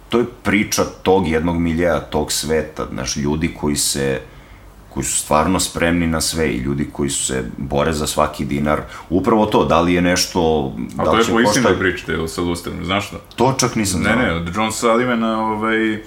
[0.09, 4.20] to je priča tog jednog miljeja, tog sveta, znaš, ljudi koji se,
[4.90, 8.81] koji su stvarno spremni na sve i ljudi koji su se bore za svaki dinar.
[9.11, 11.79] Upravo to, da li je nešto, A da to je po istinoj košta...
[11.79, 13.16] priči, te, sa Lusterom, znaš što?
[13.37, 14.16] To čak nisam Ne, znao.
[14.18, 16.00] ne, od John Sullivana, ovaj, e,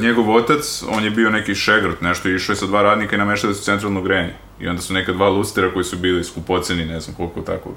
[0.00, 3.54] njegov otac, on je bio neki šegrt, nešto, išao je sa dva radnika i nameštali
[3.54, 4.34] su centralno grejanje.
[4.60, 7.70] I onda su neka dva lustera koji su bili skupoceni, ne znam koliko tako.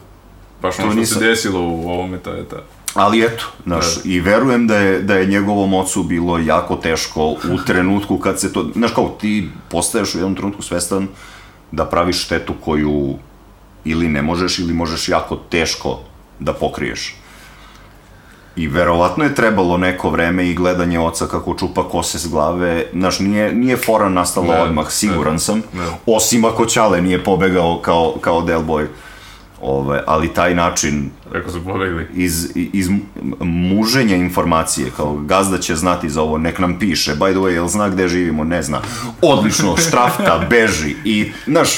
[0.62, 2.63] Baš ono što nisam- se desilo u ovome, ta je ta.
[2.93, 7.58] Ali eto, znaš, i verujem da je, da je njegovom ocu bilo jako teško u
[7.67, 11.08] trenutku kad se to, znaš kao, ti postaješ u jednom trenutku svestan
[11.71, 13.15] da praviš štetu koju
[13.86, 15.99] ili ne možeš ili možeš jako teško
[16.39, 17.15] da pokriješ.
[18.56, 23.19] I verovatno je trebalo neko vreme i gledanje oca kako čupa kose s glave, znaš,
[23.19, 25.86] nije, nije fora nastala Ne, odmah, siguran ne, sam, ne.
[26.06, 28.88] osim ako Ćale nije pobegao kao, kao Del Boy.
[29.62, 32.08] Ove, ali taj način Kako su pobegli.
[32.13, 32.89] iz, iz
[33.39, 37.67] muženja informacije, kao gazda će znati za ovo, nek nam piše, by the way, jel
[37.67, 38.82] zna gde živimo, ne zna.
[39.22, 41.69] Odlično, štrafta, beži i, znaš,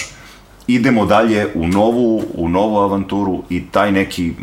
[0.68, 4.34] idemo dalje u novu, u novu avanturu i taj neki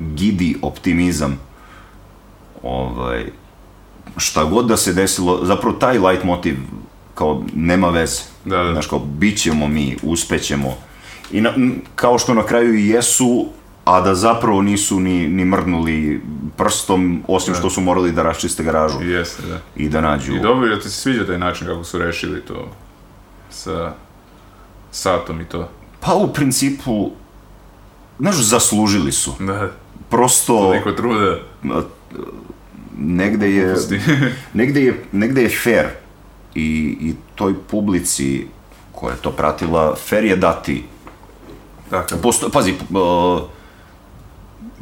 [0.00, 1.38] gidi optimizam,
[2.62, 3.24] ovaj,
[4.16, 6.56] šta god da se desilo, zapravo taj light motiv,
[7.14, 8.22] kao, nema veze.
[8.44, 8.72] Da, da.
[8.72, 10.76] Znaš, kao, bit ćemo mi, uspećemo.
[11.32, 11.52] I na,
[11.94, 13.46] kao što na kraju i jesu,
[13.84, 16.20] a da zapravo nisu ni, ni mrdnuli
[16.56, 19.58] prstom, osim što su morali da raščiste garažu Jeste, da.
[19.76, 20.34] i da nađu...
[20.34, 22.68] I dobro, da ti se sviđa taj način kako su rešili to
[23.50, 23.92] sa
[24.90, 25.68] satom i to.
[26.00, 27.10] Pa u principu,
[28.18, 29.34] znaš, zaslužili su.
[29.40, 29.70] Da,
[30.10, 31.38] Prosto, toliko truda.
[32.98, 33.74] negde je,
[34.54, 35.86] negde je, negde je fair
[36.54, 38.46] i, i toj publici
[38.92, 40.84] koja je to pratila, fair je dati
[42.02, 42.22] Tako.
[42.22, 43.40] Posto, pazi, uh,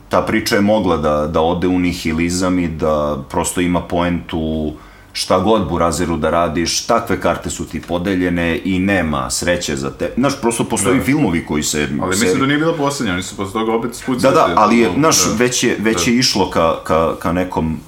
[0.09, 4.73] ta priča je mogla da, da ode u nihilizam i da prosto ima poentu
[5.15, 10.13] šta god Burazeru da radiš, takve karte su ti podeljene i nema sreće za te.
[10.17, 11.05] Znaš, prosto postoji Da.
[11.05, 11.89] filmovi koji se...
[12.03, 14.35] Ali seri- mislim da nije bila posljednja, oni su posle toga opet Da, spucali.
[14.35, 15.35] da, ali je, Da, znaš, da.
[15.35, 17.79] već je, već je išlo ka, ka, ka nekom,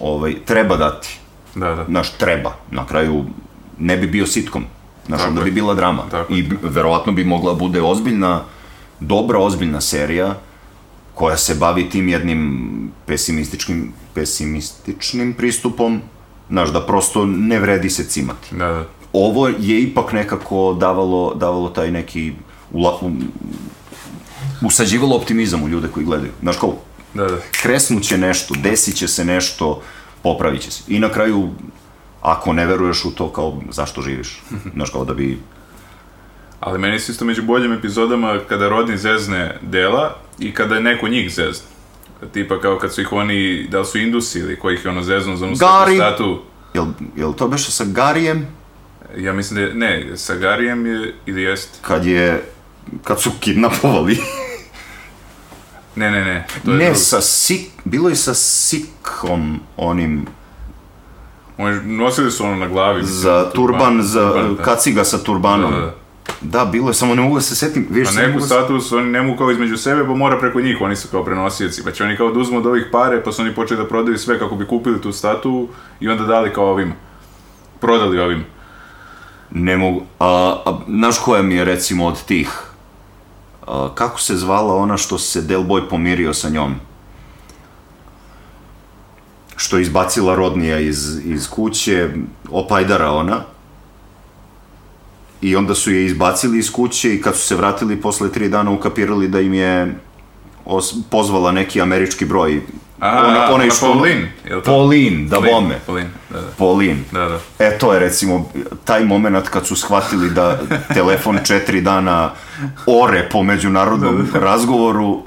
[0.00, 1.18] ovaj, treba dati.
[1.54, 1.84] Da, da.
[1.84, 2.54] Znaš, treba.
[2.70, 3.24] Na kraju
[3.78, 4.64] ne bi bio sitkom.
[5.06, 6.02] Znaš, onda bi bila drama.
[6.10, 8.40] Tako I verovatno bi mogla bude ozbiljna,
[9.06, 10.34] dobra ozbiljna serija
[11.14, 16.00] koja se bavi tim jednim pesimističkim, pesimističnim pristupom,
[16.48, 18.56] znaš, da prosto ne vredi se cimati.
[18.56, 18.84] Da, da.
[19.12, 22.32] Ovo je ipak nekako davalo, davalo taj neki,
[22.72, 23.18] ula, um,
[24.62, 26.32] usađivalo optimizam u ljude koji gledaju.
[26.42, 26.76] Znaš, kao,
[27.14, 27.36] Da, da.
[27.62, 29.82] kresnuće nešto, desit će se nešto,
[30.22, 30.82] popravit će se.
[30.88, 31.50] I na kraju,
[32.22, 34.42] ako ne veruješ u to, kao, zašto živiš?
[34.74, 35.38] Znaš, kao da bi...
[36.62, 41.08] Ali meni se isto među boljim epizodama kada Rodni zezne dela i kada je neko
[41.08, 41.66] njih zezne.
[42.32, 45.02] Tipa kao kad su ih oni, da li su Indusi ili koji ih je ono
[45.02, 45.96] zeznu za onu Gari!
[45.96, 46.42] statu.
[46.74, 48.46] Jel, jel to beše sa Garijem,
[49.16, 51.68] Ja mislim da je, ne, sa Garijem je, ili jest.
[51.82, 52.44] kad je,
[53.04, 54.18] kad su kidnapovali
[55.96, 56.46] Ne, ne, ne.
[56.64, 56.98] To je Ne, drugo.
[56.98, 60.26] sa Sik, bilo je sa Sikom, onim,
[61.58, 63.02] Oni nosili su ono na glavi.
[63.04, 64.62] za turban, za turban, da.
[64.62, 65.72] kaciga sa turbanom.
[65.72, 65.94] Da, da.
[66.42, 68.92] Da, bilo je, samo ne mogu da se setim, viš, A samo ne neku status
[68.92, 71.84] oni ne mogu kao između sebe, pa mora preko njih, oni su kao prenosioci.
[71.84, 74.18] Pa će oni kao da uzmu od ovih pare, pa su oni počeli da prodaju
[74.18, 75.68] sve kako bi kupili tu statu
[76.00, 76.94] i onda dali kao ovima.
[77.80, 78.44] Prodali ovim.
[79.50, 82.62] Ne mogu, a, a znaš koja mi je recimo od tih,
[83.66, 86.74] a, kako se zvala ona što se Del Boy pomirio sa njom?
[89.56, 92.10] Što je izbacila Rodnija iz, iz kuće,
[92.50, 93.51] opajdara ona.
[95.42, 98.70] I onda su je izbacili iz kuće i kad su se vratili posle tri dana
[98.70, 99.94] ukapirali da im je
[100.64, 102.60] os- pozvala neki američki broj.
[103.00, 104.70] A, ona, ona Paulin, je li to?
[104.70, 105.78] Paulin, da bome.
[105.86, 106.46] Paulin, da, da.
[106.58, 107.04] Paulin.
[107.12, 107.38] Da, da.
[107.58, 108.50] E, to je recimo
[108.84, 110.60] taj moment kad su shvatili da
[110.94, 112.30] telefon četiri dana
[112.86, 115.22] ore po međunarodnom razgovoru,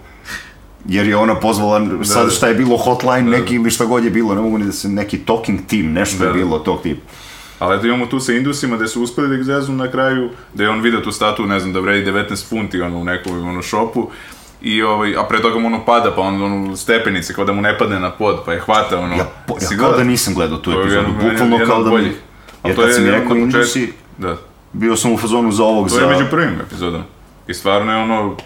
[0.85, 2.31] jer je ona pozvala, sad da.
[2.31, 4.89] šta je bilo, hotline neki ili šta god je bilo, ne mogu ni da se,
[4.89, 6.33] neki talking team, nešto Da, je da.
[6.35, 7.01] bilo tog tipa.
[7.59, 10.63] Ali eto imamo tu sa Indusima gde su uspeli da ih zeznu na kraju, da
[10.63, 13.61] je on vidio tu statu, ne znam, da vredi 19 funti ono, u nekom ono,
[13.61, 14.09] šopu,
[14.61, 17.61] I ovaj, a pre toga mu ono pada, pa on ono stepenice, kao da mu
[17.61, 19.15] ne padne na pod, pa je hvata ono.
[19.15, 22.11] Ja, po, ja kao da nisam gledao tu To epizodu, jedan- bukvalno kao da mi...
[22.63, 24.37] Jer to kad je si mi rekao Indusi, Da.
[24.73, 26.01] bio sam u fazonu za ovog, To za...
[26.01, 27.03] je među prvim epizodama.
[27.47, 28.37] I stvarno je ono,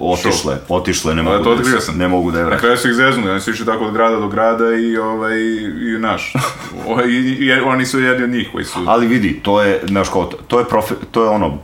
[0.00, 1.98] Otišle, otišle, ne Pa mogu, to da, sam.
[1.98, 2.60] ne mogu da je na vratim.
[2.60, 5.38] kraju su ih zeznuli, oni su išli tako od grada do grada i ovaj,
[5.80, 6.32] i naš.
[6.88, 8.78] O, i, i, oni su jedni od njih koji su...
[8.86, 11.58] Ali vidi, to je, znaš kao, to je, profe, to je ono,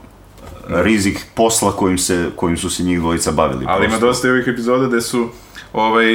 [0.69, 3.65] rizik posla kojim, se, kojim su se njih dvojica bavili.
[3.69, 4.07] Ali ima prosto.
[4.07, 5.29] dosta i ovih epizoda gde su
[5.73, 6.07] ovaj,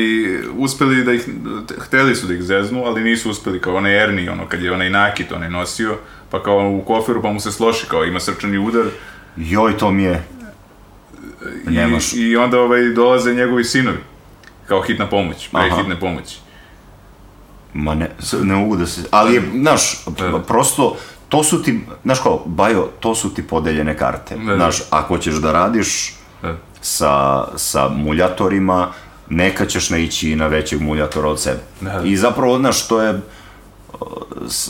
[0.57, 1.29] uspeli da ih,
[1.79, 4.89] hteli su da ih zeznu, ali nisu uspeli, kao onaj Ernie, ono, kad je onaj
[4.89, 5.97] nakit onaj nosio,
[6.29, 8.85] pa kao u koferu, pa mu se sloši, kao ima srčani udar,
[9.37, 10.23] Joj, to mi je...
[12.15, 13.97] I, i onda ovaj, dolaze njegovi sinovi,
[14.67, 15.77] kao hitna pomoć, pre Aha.
[15.77, 16.37] hitne pomoći.
[17.73, 18.09] Ma ne,
[18.41, 19.01] ne mogu da se...
[19.11, 20.39] Ali je, znaš, Da.
[20.39, 20.97] prosto,
[21.29, 24.35] to su ti, znaš kao, Bajo, to su ti podeljene karte.
[24.35, 24.55] Da, da.
[24.55, 26.57] Znaš, ako ćeš da radiš Da.
[26.81, 28.91] sa, sa muljatorima,
[29.29, 31.59] neka ćeš naići na većeg muljatora od sebe.
[31.81, 32.01] Da, da.
[32.05, 33.21] I zapravo, znaš, to je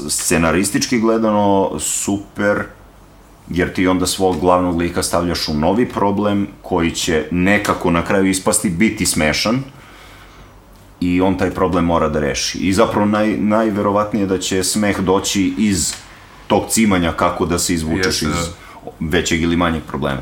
[0.09, 2.63] scenaristički gledano super,
[3.49, 8.25] jer ti onda svog glavnog lika stavljaš u novi problem koji će nekako na kraju
[8.25, 9.59] ispasti biti smešan
[10.99, 12.57] i on taj problem mora da reši.
[12.57, 15.93] I zapravo naj, najverovatnije da će smeh doći iz
[16.47, 18.91] tog cimanja kako da se izvučeš Jeste, iz da.
[18.99, 20.21] većeg ili manjeg problema.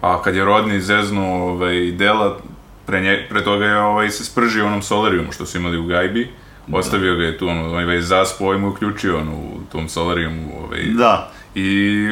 [0.00, 2.38] A kad je rodni zeznuo ovaj, dela,
[2.86, 6.30] pre, nje, pre toga je ovaj, se spržio onom solarijumu što su imali u gajbi,
[6.72, 10.82] ostavio ga je tu, ono, ovaj, zaspo, ovaj mu uključio ono, u tom solarijumu, ovaj,
[10.84, 11.32] Da.
[11.54, 12.08] I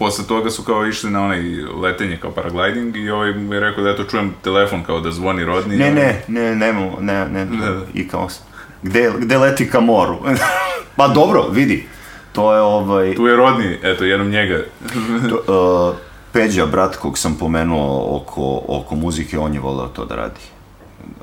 [0.00, 1.42] posle toga su kao išli na onaj
[1.82, 5.44] letenje kao paragliding i ovaj mi je rekao da eto čujem telefon kao da zvoni
[5.44, 5.76] rodni.
[5.76, 7.80] Ne, ne, ne, ne, ne, ne, Da, da.
[7.94, 8.40] i kao se.
[8.82, 10.16] Gde, gde leti ka moru?
[10.96, 11.88] pa dobro, vidi.
[12.32, 13.14] To je ovaj...
[13.14, 14.64] Tu je rodni, eto, jednom njega.
[15.28, 15.96] To, uh,
[16.32, 20.40] Peđa, brat kog sam pomenuo oko, oko muzike, on je voleo to da radi.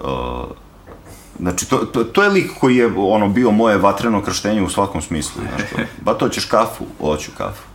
[0.01, 0.07] Uh,
[1.39, 5.01] znači, to, to, to je lik koji je ono bio moje vatreno krštenje u svakom
[5.01, 5.41] smislu.
[5.49, 6.85] Znaš, to, ba to ćeš kafu?
[6.99, 7.66] Hoću kafu.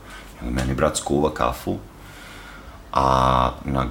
[0.51, 1.79] Meni brat skuva kafu,
[2.93, 3.87] a na,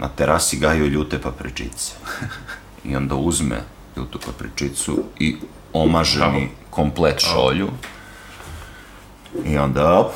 [0.00, 1.92] na terasi gaju ljute papričice.
[2.84, 3.62] I onda uzme
[3.96, 5.36] ljutu papričicu i
[5.72, 7.68] omaže mi komplet šolju.
[9.44, 10.12] I onda, op,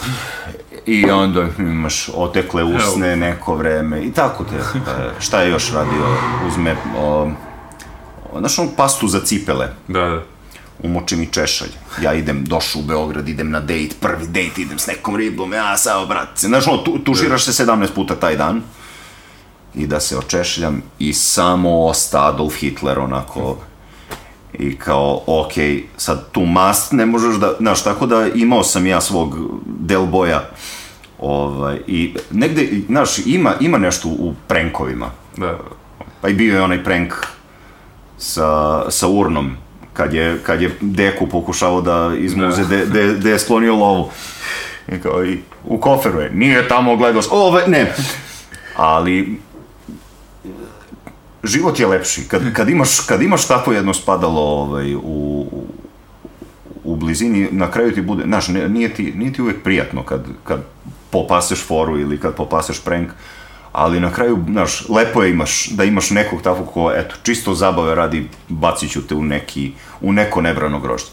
[0.87, 6.17] i onda imaš otekle usne neko vreme i tako te, e, šta je još radio,
[6.47, 7.31] uzme, o,
[8.39, 10.23] znaš on pastu za cipele, Da, da.
[10.83, 11.71] Umoči mi češalj,
[12.03, 15.77] ja idem, došao u Beograd, idem na dejt, prvi dejt, idem s nekom ribom, ja
[15.77, 18.63] sao, brate, znaš ono, tu, tužiraš se 17 puta taj dan,
[19.75, 23.59] i da se očešljam i samo osta Adolf Hitler onako
[24.59, 25.53] i kao, ok,
[25.97, 30.51] sad tu mast ne možeš da, znaš, tako da imao sam ja svog Del Boja,
[31.19, 35.59] ovaj, i negde, znaš, ima, ima nešto u prankovima, da.
[36.21, 37.15] pa i bio je onaj prank
[38.19, 39.57] sa, sa urnom,
[39.93, 44.11] kad je, kad je Deku pokušao da izmuze de, de, de je sklonio lovu.
[44.89, 47.95] I kao, i, u koferu je, nije tamo gledao, ove, ne.
[48.77, 49.39] Ali,
[51.45, 52.29] život je lepši.
[52.29, 55.47] Kad, kad, imaš, kad imaš tako jedno spadalo ovaj, u,
[56.85, 60.63] u, blizini, na kraju ti bude, znaš, nije ti, nije ti uvek prijatno kad, kad
[61.11, 63.11] popaseš foru ili kad popaseš prank,
[63.73, 67.95] ali na kraju, znaš, lepo je imaš, da imaš nekog takvog ko, eto, čisto zabave
[67.95, 71.11] radi, bacit ću te u neki, u neko nebrano grožđe.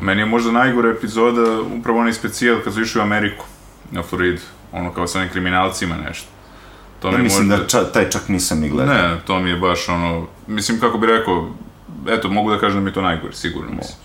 [0.00, 1.42] Meni je možda najgore epizoda
[1.78, 3.44] upravo onaj specijal kad su išli u Ameriku,
[3.90, 4.40] na Floridu.
[4.72, 6.26] Ono kao sa onim kriminalcima nešto.
[7.00, 8.94] To Ja mi mislim možda- da ča, taj čak nisam ni gledao.
[8.94, 11.48] Ne, to mi je baš ono, mislim kako bi rekao,
[12.08, 13.96] eto, mogu da kažem da mi je to najgore, sigurno mislim.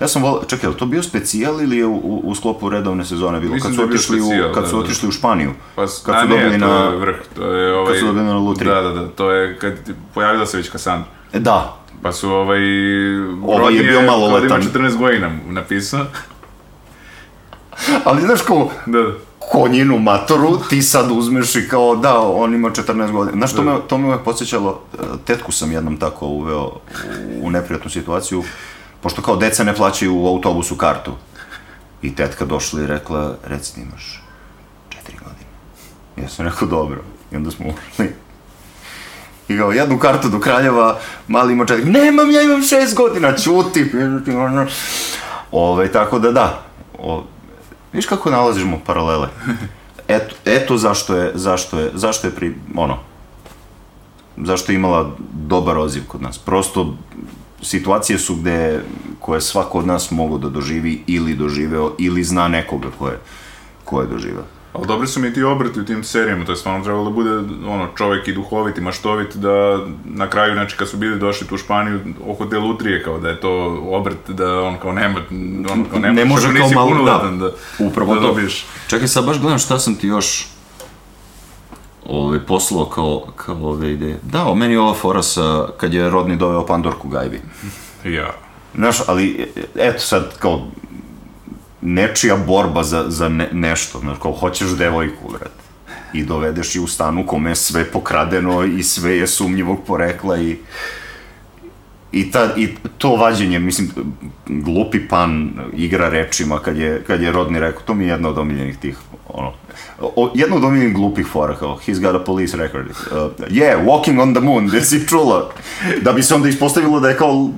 [0.00, 3.40] Ja sam volao, čekaj, to bio specijal ili je u, u, u sklopu redovne sezone
[3.40, 3.54] bilo?
[3.54, 4.82] Mislim kad da su je bio otišli, specijal, u, kad da, su da.
[4.82, 5.52] otišli u Španiju.
[5.74, 7.98] Pa, Kad a su ne, dobili to na- je vrh, to je ovaj...
[7.98, 8.68] su dobili na lutriji.
[8.68, 9.72] Da, da, da, to je kad
[10.14, 11.08] pojavila se već Cassandra.
[11.32, 12.58] E, da, Pa su ovaj...
[13.44, 14.48] Ovaj je bio maloletan.
[14.48, 16.04] kao da Ima 14 godina napisao.
[18.04, 19.08] ali znaš kao, Da, da.
[19.38, 23.36] konjinu matoru, ti sad uzmeš i kao, da, on ima 14 godina.
[23.36, 26.72] Znaš, to me, to me uvek podsjećalo, e, tetku sam jednom tako uveo
[27.42, 28.42] u neprijatnu situaciju,
[29.00, 31.12] pošto kao deca ne plaćaju u autobusu kartu.
[32.02, 34.22] I tetka došla i rekla, reci imaš
[34.88, 35.50] 4 godine.
[36.16, 37.02] Ja sam rekao, dobro.
[37.32, 38.12] I onda smo ušli.
[39.48, 43.92] I kao, jednu kartu do Kraljeva, mali ima četiri, nemam, ja imam šest godina, čuti.
[45.52, 46.62] Ove, tako da da,
[46.98, 47.24] o,
[47.92, 49.28] viš kako nalazimo paralele.
[50.08, 52.98] Eto, eto zašto je, zašto je, zašto je pri, ono,
[54.36, 56.38] zašto je imala dobar odziv kod nas.
[56.38, 56.96] Prosto,
[57.62, 58.80] situacije su gde,
[59.20, 63.18] koje svako od nas mogu da doživi ili doživeo, ili zna nekoga ko je,
[63.84, 64.44] ko je doživeo.
[64.72, 67.30] Ali dobri su mi ti obrti u tim serijama, to je stvarno trebalo da bude
[67.66, 71.54] ono, čovjek i duhovit i maštovit, da na kraju, znači kad su bili došli tu
[71.54, 73.50] u Španiju, oko te lutrije, kao da je to
[73.88, 75.20] obrt, da on kao nema,
[75.70, 77.30] on kao nema, Ne može kao malo- da.
[77.38, 77.50] da,
[77.80, 78.26] Upravo da to.
[78.26, 78.66] dobiješ.
[78.86, 80.46] Čekaj, sad baš gledam šta sam ti još
[82.08, 84.18] ovaj, poslao kao, kao ove ideje.
[84.22, 87.40] Da, o meni je ova fora sa, kad je Rodni doveo Pandorku Gajbi.
[88.04, 88.34] Ja.
[88.74, 90.66] Znaš, ali, eto sad, kao,
[91.80, 95.52] nečija borba za, za ne, nešto, znaš, kao, hoćeš devojku, vrat.
[96.12, 100.38] I dovedeš je u stan u kome je sve pokradeno i sve je sumnjivog porekla
[100.38, 100.58] i...
[102.16, 103.90] I, ta, I to vađenje, mislim,
[104.46, 108.38] glupi pan igra rečima kad je, kad je Rodni rekao, to mi je jedna od
[108.38, 108.96] omiljenih tih,
[109.28, 109.52] ono,
[110.00, 112.86] o, jedna od omiljenih glupih fora, kao, he's got a police record.
[112.90, 115.50] Uh, yeah, walking on the moon, gde si čula?
[116.02, 117.50] Da bi se onda ispostavilo da je kao,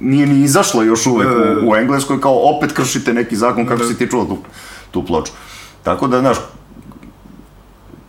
[0.00, 3.98] nije ni izašlo još uvek u, u Engleskoj, kao opet kršite neki zakon kako si
[3.98, 4.38] ti čula tu,
[4.90, 5.32] tu ploču.
[5.82, 6.36] Tako da, znaš,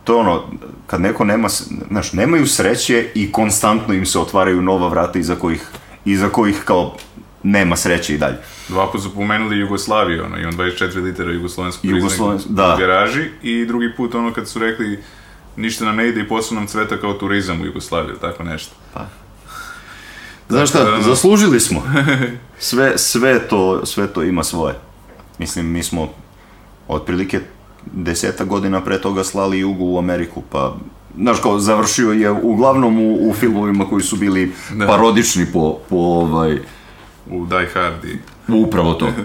[0.04, 0.42] to je ono,
[0.86, 1.48] kad neko nema,
[1.90, 5.70] znaš, nemaju sreće i konstantno im se otvaraju nova vrata iza kojih,
[6.04, 6.96] iza kojih kao
[7.42, 8.36] nema sreće i dalje.
[8.68, 12.74] Dva put su pomenuli Jugoslaviju, ono, imam 24 litara jugoslovenskog Jugosloven- da.
[12.74, 15.02] u garaži i drugi put ono kad su rekli
[15.56, 18.74] ništa nam ne ide i posao nam cveta kao turizam u Jugoslaviju, tako nešto.
[20.48, 21.02] Znaš da, šta, da.
[21.02, 21.82] zaslužili smo.
[22.58, 24.74] Sve, sve, to, sve to ima svoje.
[25.38, 26.08] Mislim, mi smo
[26.88, 27.40] otprilike
[27.92, 30.76] deseta godina pre toga slali jugu u Ameriku, pa
[31.16, 34.86] Znaš, kao, završio je uglavnom u, u filmovima koji su bili Da.
[34.86, 36.58] parodični po, po ovaj,
[37.30, 38.18] U Die Hard i...
[38.48, 39.08] upravo to.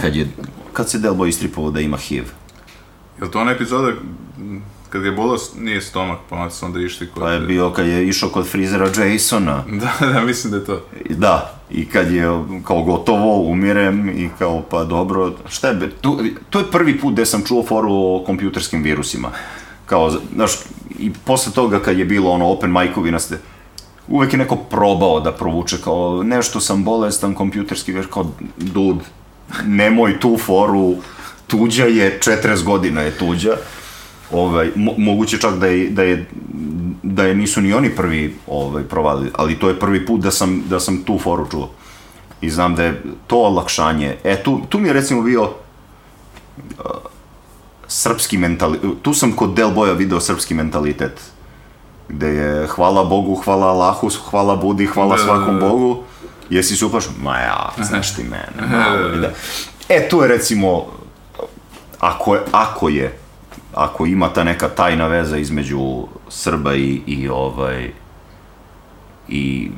[0.00, 0.26] Kad je,
[0.72, 2.24] kad se Delbo istripovao da ima HIV.
[3.20, 3.92] Jel to ona epizoda
[4.88, 7.22] kad je bolao, nije stomak, pa onda su onda išli kod...
[7.22, 9.64] Pa je bio kad je išao kod frizera Jasona.
[10.00, 10.80] Da, da, mislim da je to.
[11.10, 12.24] Da, i kad je
[12.64, 16.20] kao gotovo, umirem i kao pa dobro, šta je be, tu,
[16.50, 19.28] to je prvi put gde sam čuo foru o kompjuterskim virusima.
[19.86, 20.52] Kao, znaš,
[20.98, 23.38] i posle toga kad je bilo ono open majkovi na ste,
[24.08, 29.04] uvek je neko probao da provuče kao nešto sam bolestan, kompjuterski virus, kao dude,
[29.64, 30.94] nemoj tu foru,
[31.46, 33.56] tuđa je, 40 godina je tuđa.
[34.32, 36.26] Ovaj, mo, moguće čak da je, da je
[37.02, 40.62] da je nisu ni oni prvi ovaj, provalili, ali to je prvi put da sam,
[40.68, 41.70] da sam tu foru čuo.
[42.40, 44.16] I znam da je to olakšanje.
[44.24, 45.50] E, tu, tu mi je recimo bio uh,
[47.86, 48.90] srpski mentalitet.
[49.02, 51.20] Tu sam kod Del Boja video srpski mentalitet.
[52.08, 55.66] Gde je hvala Bogu, hvala Allahu, hvala Budi, hvala Da, da, svakom da.
[55.66, 56.02] Bogu.
[56.50, 57.12] Jesi se uplašao?
[57.22, 58.68] Ma ja, znaš ti mene.
[58.70, 59.30] malo i da.
[59.88, 60.86] E, tu je recimo,
[61.98, 63.18] ako je, ako je,
[63.78, 67.90] ako ima ta neka tajna veza između Srba i, i ovaj,
[69.28, 69.70] i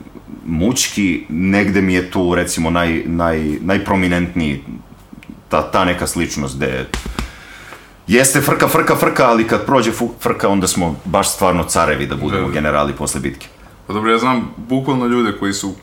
[0.46, 4.64] mučki, negde mi je tu recimo naj, naj, najprominentniji
[5.48, 6.86] ta, ta neka sličnost gde
[8.06, 12.40] jeste frka, frka, frka, ali kad prođe frka onda smo baš stvarno carevi da budemo
[12.40, 12.52] Da, da.
[12.52, 13.46] generali posle bitke.
[13.86, 15.74] Pa dobro, ja znam bukvalno ljude koji su uh,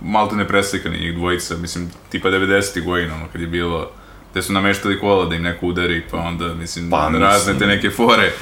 [0.00, 2.84] malte ne preslikani, njih dvojica, mislim, tipa 90.
[2.84, 3.90] godina, ono, kad je bilo,
[4.32, 7.58] gde su nameštali kola da im neko udari, pa onda, mislim, Pa, razne mislim.
[7.58, 8.32] te neke fore.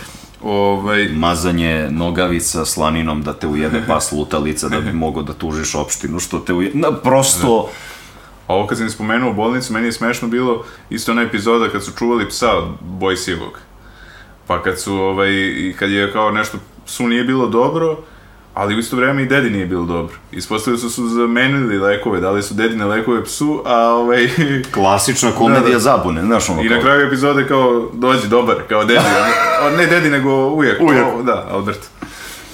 [0.43, 6.21] Ovaj, Mazanje nogavica slaninom da te ujede pas lutalica da bi mogao da tužiš opštinu
[6.21, 6.79] što te ujede.
[6.79, 7.69] Na, prosto...
[8.47, 11.93] A ovo kad sam spomenuo bolnicu, meni je smešno bilo isto ona epizoda kad su
[11.99, 13.61] čuvali psa od Bojsijevog.
[14.47, 15.31] Pa kad su, ovaj,
[15.79, 17.99] kad je kao nešto, psu nije bilo dobro,
[18.61, 20.15] Ali u isto vrijeme i dedi nije bilo dobro.
[20.33, 24.29] Ispostavili su su zamenili lekove, dali su dedine lekove psu, a ovaj...
[24.75, 25.79] Klasična komedija Da, da.
[25.79, 29.01] zabune, znaš ono I na kao- kraju epizode kao, dođi dobar, kao dedi.
[29.63, 30.81] ono, ne dedi, nego uvijek.
[30.81, 31.05] Uvijek.
[31.11, 31.81] O, da, Albert.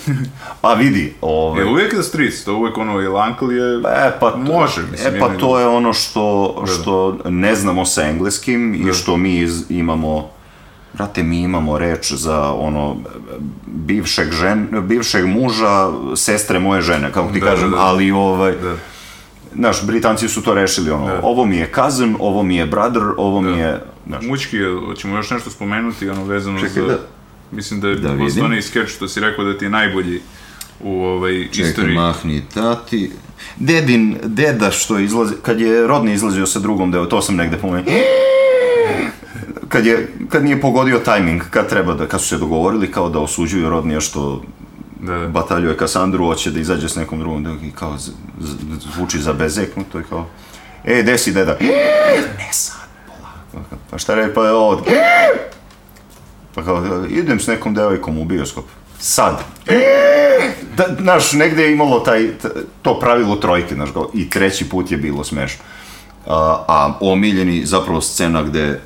[0.61, 1.61] Pa vidi, ovaj...
[1.61, 3.77] Je uvijek the streets, to uvijek ono, ili uncle je...
[3.77, 6.73] E pa, to- Može, mislim, E pa to je ono što, Da, da.
[6.73, 10.31] što ne znamo sa engleskim i što mi iz- imamo
[10.97, 12.97] Brate, mi imamo reč za ono
[13.67, 15.87] bivšeg, žen, bivšeg muža,
[16.17, 17.83] sestre moje žene, kako ti Da, kažem, da, da.
[17.83, 18.75] ali ovaj, Da.
[19.55, 21.21] znaš, Britanci su to rešili, ono, Da.
[21.23, 25.17] ovo mi je cousin, ovo mi je brother, ovo mi je, znaš, Mučki je, hoćemo
[25.17, 26.89] još nešto spomenuti, ono vezano Čekaj za...
[26.89, 26.99] da-
[27.53, 28.45] Mislim da je da da vidim.
[28.45, 30.21] onaj skeč što si rekao da ti je najbolji
[30.81, 31.95] u ovaj Čekaj, istoriji.
[31.95, 33.11] mahni tati.
[33.57, 37.85] Dedin, deda što izlazi, kad je rodni izlazio sa drugom deo, to sam negde pomenuo.
[39.77, 43.19] Kad, je, kad nije pogodio tajming, kad treba da, kad su se dogovorili kao da
[43.21, 44.43] osuđuju rodnija što
[45.01, 45.29] Da, da.
[45.29, 48.11] bataljuje Kasandru, hoće da izađe s nekom drugom, da i kao z-
[48.41, 48.57] z-
[48.95, 50.27] zvuči za bezeknuto i kao,
[50.85, 51.57] e, gde si deda?
[51.61, 53.77] Ne sad, polako.
[53.91, 54.83] Pa šta re, pa je ovo,
[56.55, 58.65] pa kao, idem s nekom devojkom u bioskop.
[58.99, 59.43] Sad.
[60.77, 62.31] Da, znaš, negde je imalo taj,
[62.83, 65.65] to pravilo trojke, znaš, i treći put je bilo smešno.
[66.27, 66.35] A,
[66.69, 68.81] a omiljeni, zapravo scena gde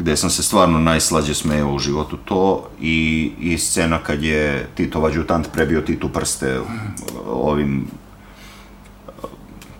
[0.00, 5.06] gde sam se stvarno najslađe smejao u životu to i, i scena kad je Titov
[5.06, 6.60] adjutant prebio Titu prste
[7.26, 7.86] ovim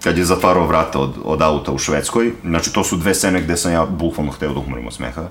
[0.03, 2.33] kad je zatvarao vrata od, od auta u Švedskoj.
[2.45, 5.29] Znači, to su dve scene gde sam ja bukvalno hteo da umrem od smeha.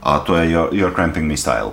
[0.00, 1.70] A to je You're, You're Cramping Me Style.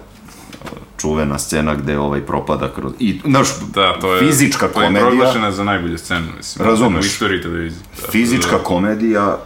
[0.97, 2.93] Čuvena scena gde ovaj propada kroz...
[2.99, 4.19] I, znaš, Da, to je...
[4.19, 5.07] fizička to je komedija.
[5.09, 6.67] proglašena za najbolju scenu, mislim.
[6.67, 7.05] Razumeš.
[7.05, 7.83] U istoriji televizije.
[8.01, 8.63] Da, Fizička da.
[8.63, 9.37] komedija...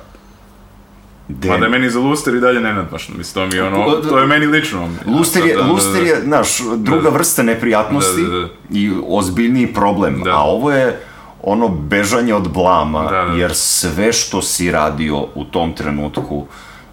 [1.38, 1.50] Gde...
[1.50, 4.28] Mada je meni za Luster i dalje nenadmašno, mislim, to mi je ono, to je
[4.28, 4.90] meni lično.
[5.06, 7.10] Luster je, Da, da, da, Luster je, znaš, druga Da.
[7.10, 8.48] vrsta neprijatnosti Da, da, da.
[8.72, 10.32] i ozbiljniji problem, Da.
[10.32, 11.00] a ovo je
[11.42, 13.34] ono bežanje od blama, Da, da.
[13.34, 16.46] jer sve što si radio u tom trenutku,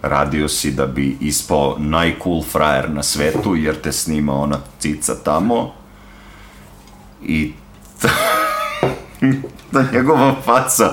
[0.03, 5.73] radio si da bi ispao najcool frajer na svetu, jer te snima ona cica tamo
[7.23, 7.53] i
[8.03, 8.09] ta,
[9.73, 10.93] ta njegova faca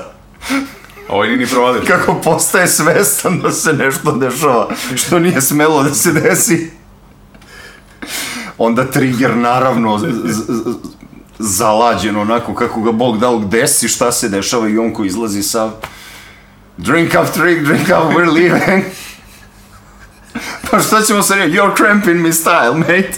[1.10, 1.82] Ovo nije ni provalio.
[1.92, 6.72] kako postaje svestan da se nešto dešava što nije smelo da se desi.
[8.58, 10.00] Onda trigger naravno
[11.40, 15.44] zalađen onako kako ga Bog dao gde si, šta se dešava i on ko izlazi
[15.44, 15.72] sav
[16.78, 18.84] drink up, drink, drink up, we're leaving.
[20.72, 21.58] pa šta ćemo sad reći?
[21.58, 23.14] You're cramping me style, mate.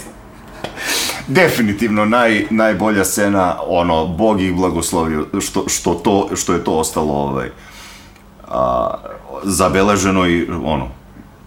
[1.26, 7.12] Definitivno naj, najbolja scena, ono, Bog ih blagoslovio što, što, to, što je to ostalo
[7.12, 7.50] ovaj,
[8.50, 8.94] a,
[9.42, 10.88] zabeleženo i ono,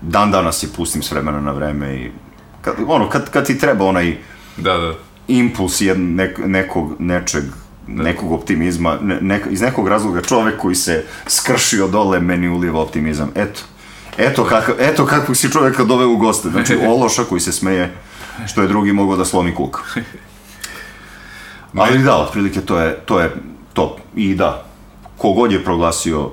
[0.01, 2.11] dan danas je pustim s vremena na vreme i
[2.61, 4.17] kad, ono, kad, kad ti treba onaj
[4.57, 4.93] Da, da.
[5.27, 7.43] impuls jed, nek, nekog, nečeg,
[7.87, 13.31] nekog optimizma, ne, nek, iz nekog razloga čovek koji se skršio dole meni uliva optimizam.
[13.35, 13.61] Eto,
[14.17, 16.49] eto, kakav, eto kakvog si čoveka doveo u goste.
[16.49, 17.93] Znači, ološa koji se smeje
[18.47, 19.81] što je drugi mogao da slomi kuk.
[21.73, 23.35] Ali da, otprilike to je, to je
[23.73, 23.97] to.
[24.15, 24.65] I da,
[25.17, 26.31] kogod je proglasio,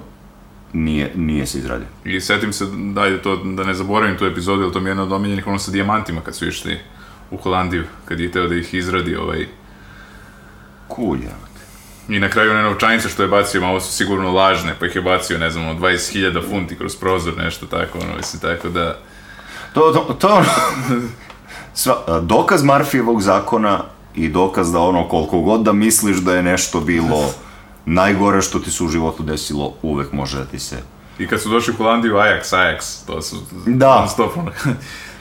[0.73, 1.87] nije, nije se izradio.
[2.05, 5.03] I setim se, dajde to, da ne zaboravim tu epizodu, jer to mi je jedna
[5.03, 6.79] od omiljenih, ono sa dijamantima kad su išli
[7.31, 9.47] u Holandiju, kad je teo da ih izradi ovaj...
[10.89, 11.31] Kulja.
[12.09, 14.97] I na kraju one novčanice što je bacio, ma ovo su sigurno lažne, pa ih
[14.97, 18.99] je bacio, ne znam, ono, 20.000 funti kroz prozor, nešto tako, ono, mislim, tako da...
[19.75, 20.43] To, to, to
[21.81, 26.81] sva, dokaz Marfijevog zakona i dokaz da ono koliko god da misliš da je nešto
[26.81, 27.35] bilo
[27.87, 30.77] najgore što ti se u životu desilo, uvek može da ti se...
[31.19, 33.37] I kad su došli u Holandiju, Ajax, Ajax, to su...
[33.67, 33.99] Da.
[34.01, 34.51] Non stop, ono.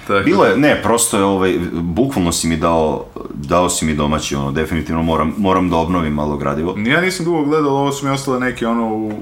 [0.07, 4.36] tako, Bilo je, ne, prosto je ovaj, bukvalno si mi dao, dao si mi domaći,
[4.36, 6.76] ono, definitivno moram, moram da obnovim malo gradivo.
[6.78, 9.14] Ja nisam dugo gledao, ovo su mi ostale neke, ono, u...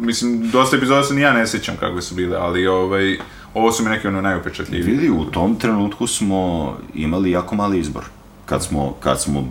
[0.00, 3.18] Mislim, dosta epizoda se ni ja ne sjećam kakve su bile, ali ovaj,
[3.54, 4.96] ovo su mi neke ono najupečatljivije.
[4.96, 8.04] Vidi, u tom trenutku smo imali jako mali izbor.
[8.46, 9.48] Kad smo, kad smo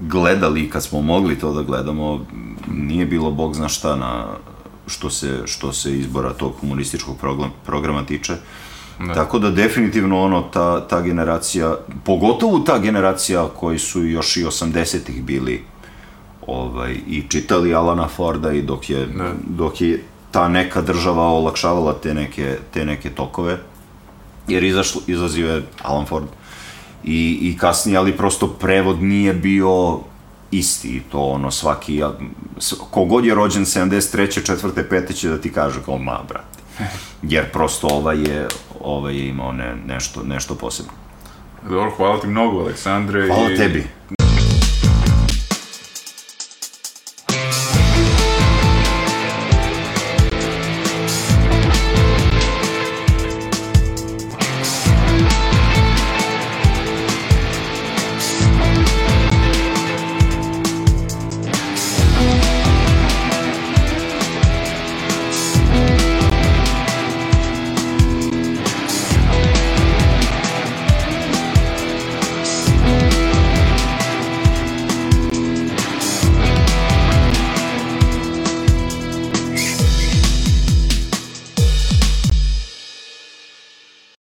[0.00, 2.26] gledali, kad smo mogli to da gledamo,
[2.70, 4.26] nije bilo bog zna šta na
[4.86, 8.36] što se, što se izbora tog komunističkog program, programa tiče.
[8.98, 9.14] Da.
[9.14, 15.24] Tako da definitivno ono, ta, ta generacija, pogotovo ta generacija koji su još i 80-ih
[15.24, 15.64] bili
[16.46, 19.32] ovaj, i čitali Alana Forda i dok je, Da.
[19.48, 23.58] dok je ta neka država olakšavala te neke, te neke tokove,
[24.48, 26.24] jer izašlo, izlazio je Alan Ford
[27.04, 29.98] i, i kasnije, ali prosto prevod nije bio
[30.50, 32.02] isti, to ono svaki,
[32.90, 34.46] kogod je rođen 73.
[34.46, 36.58] četvrte, pete će da ti kaže kao ma, brate.
[37.22, 38.48] Jer prosto ovaj je,
[38.80, 40.92] ovaj je imao ne, nešto, nešto posebno.
[41.68, 43.26] Dobro, hvala ti mnogo, Aleksandre.
[43.26, 43.86] Hvala i tebi.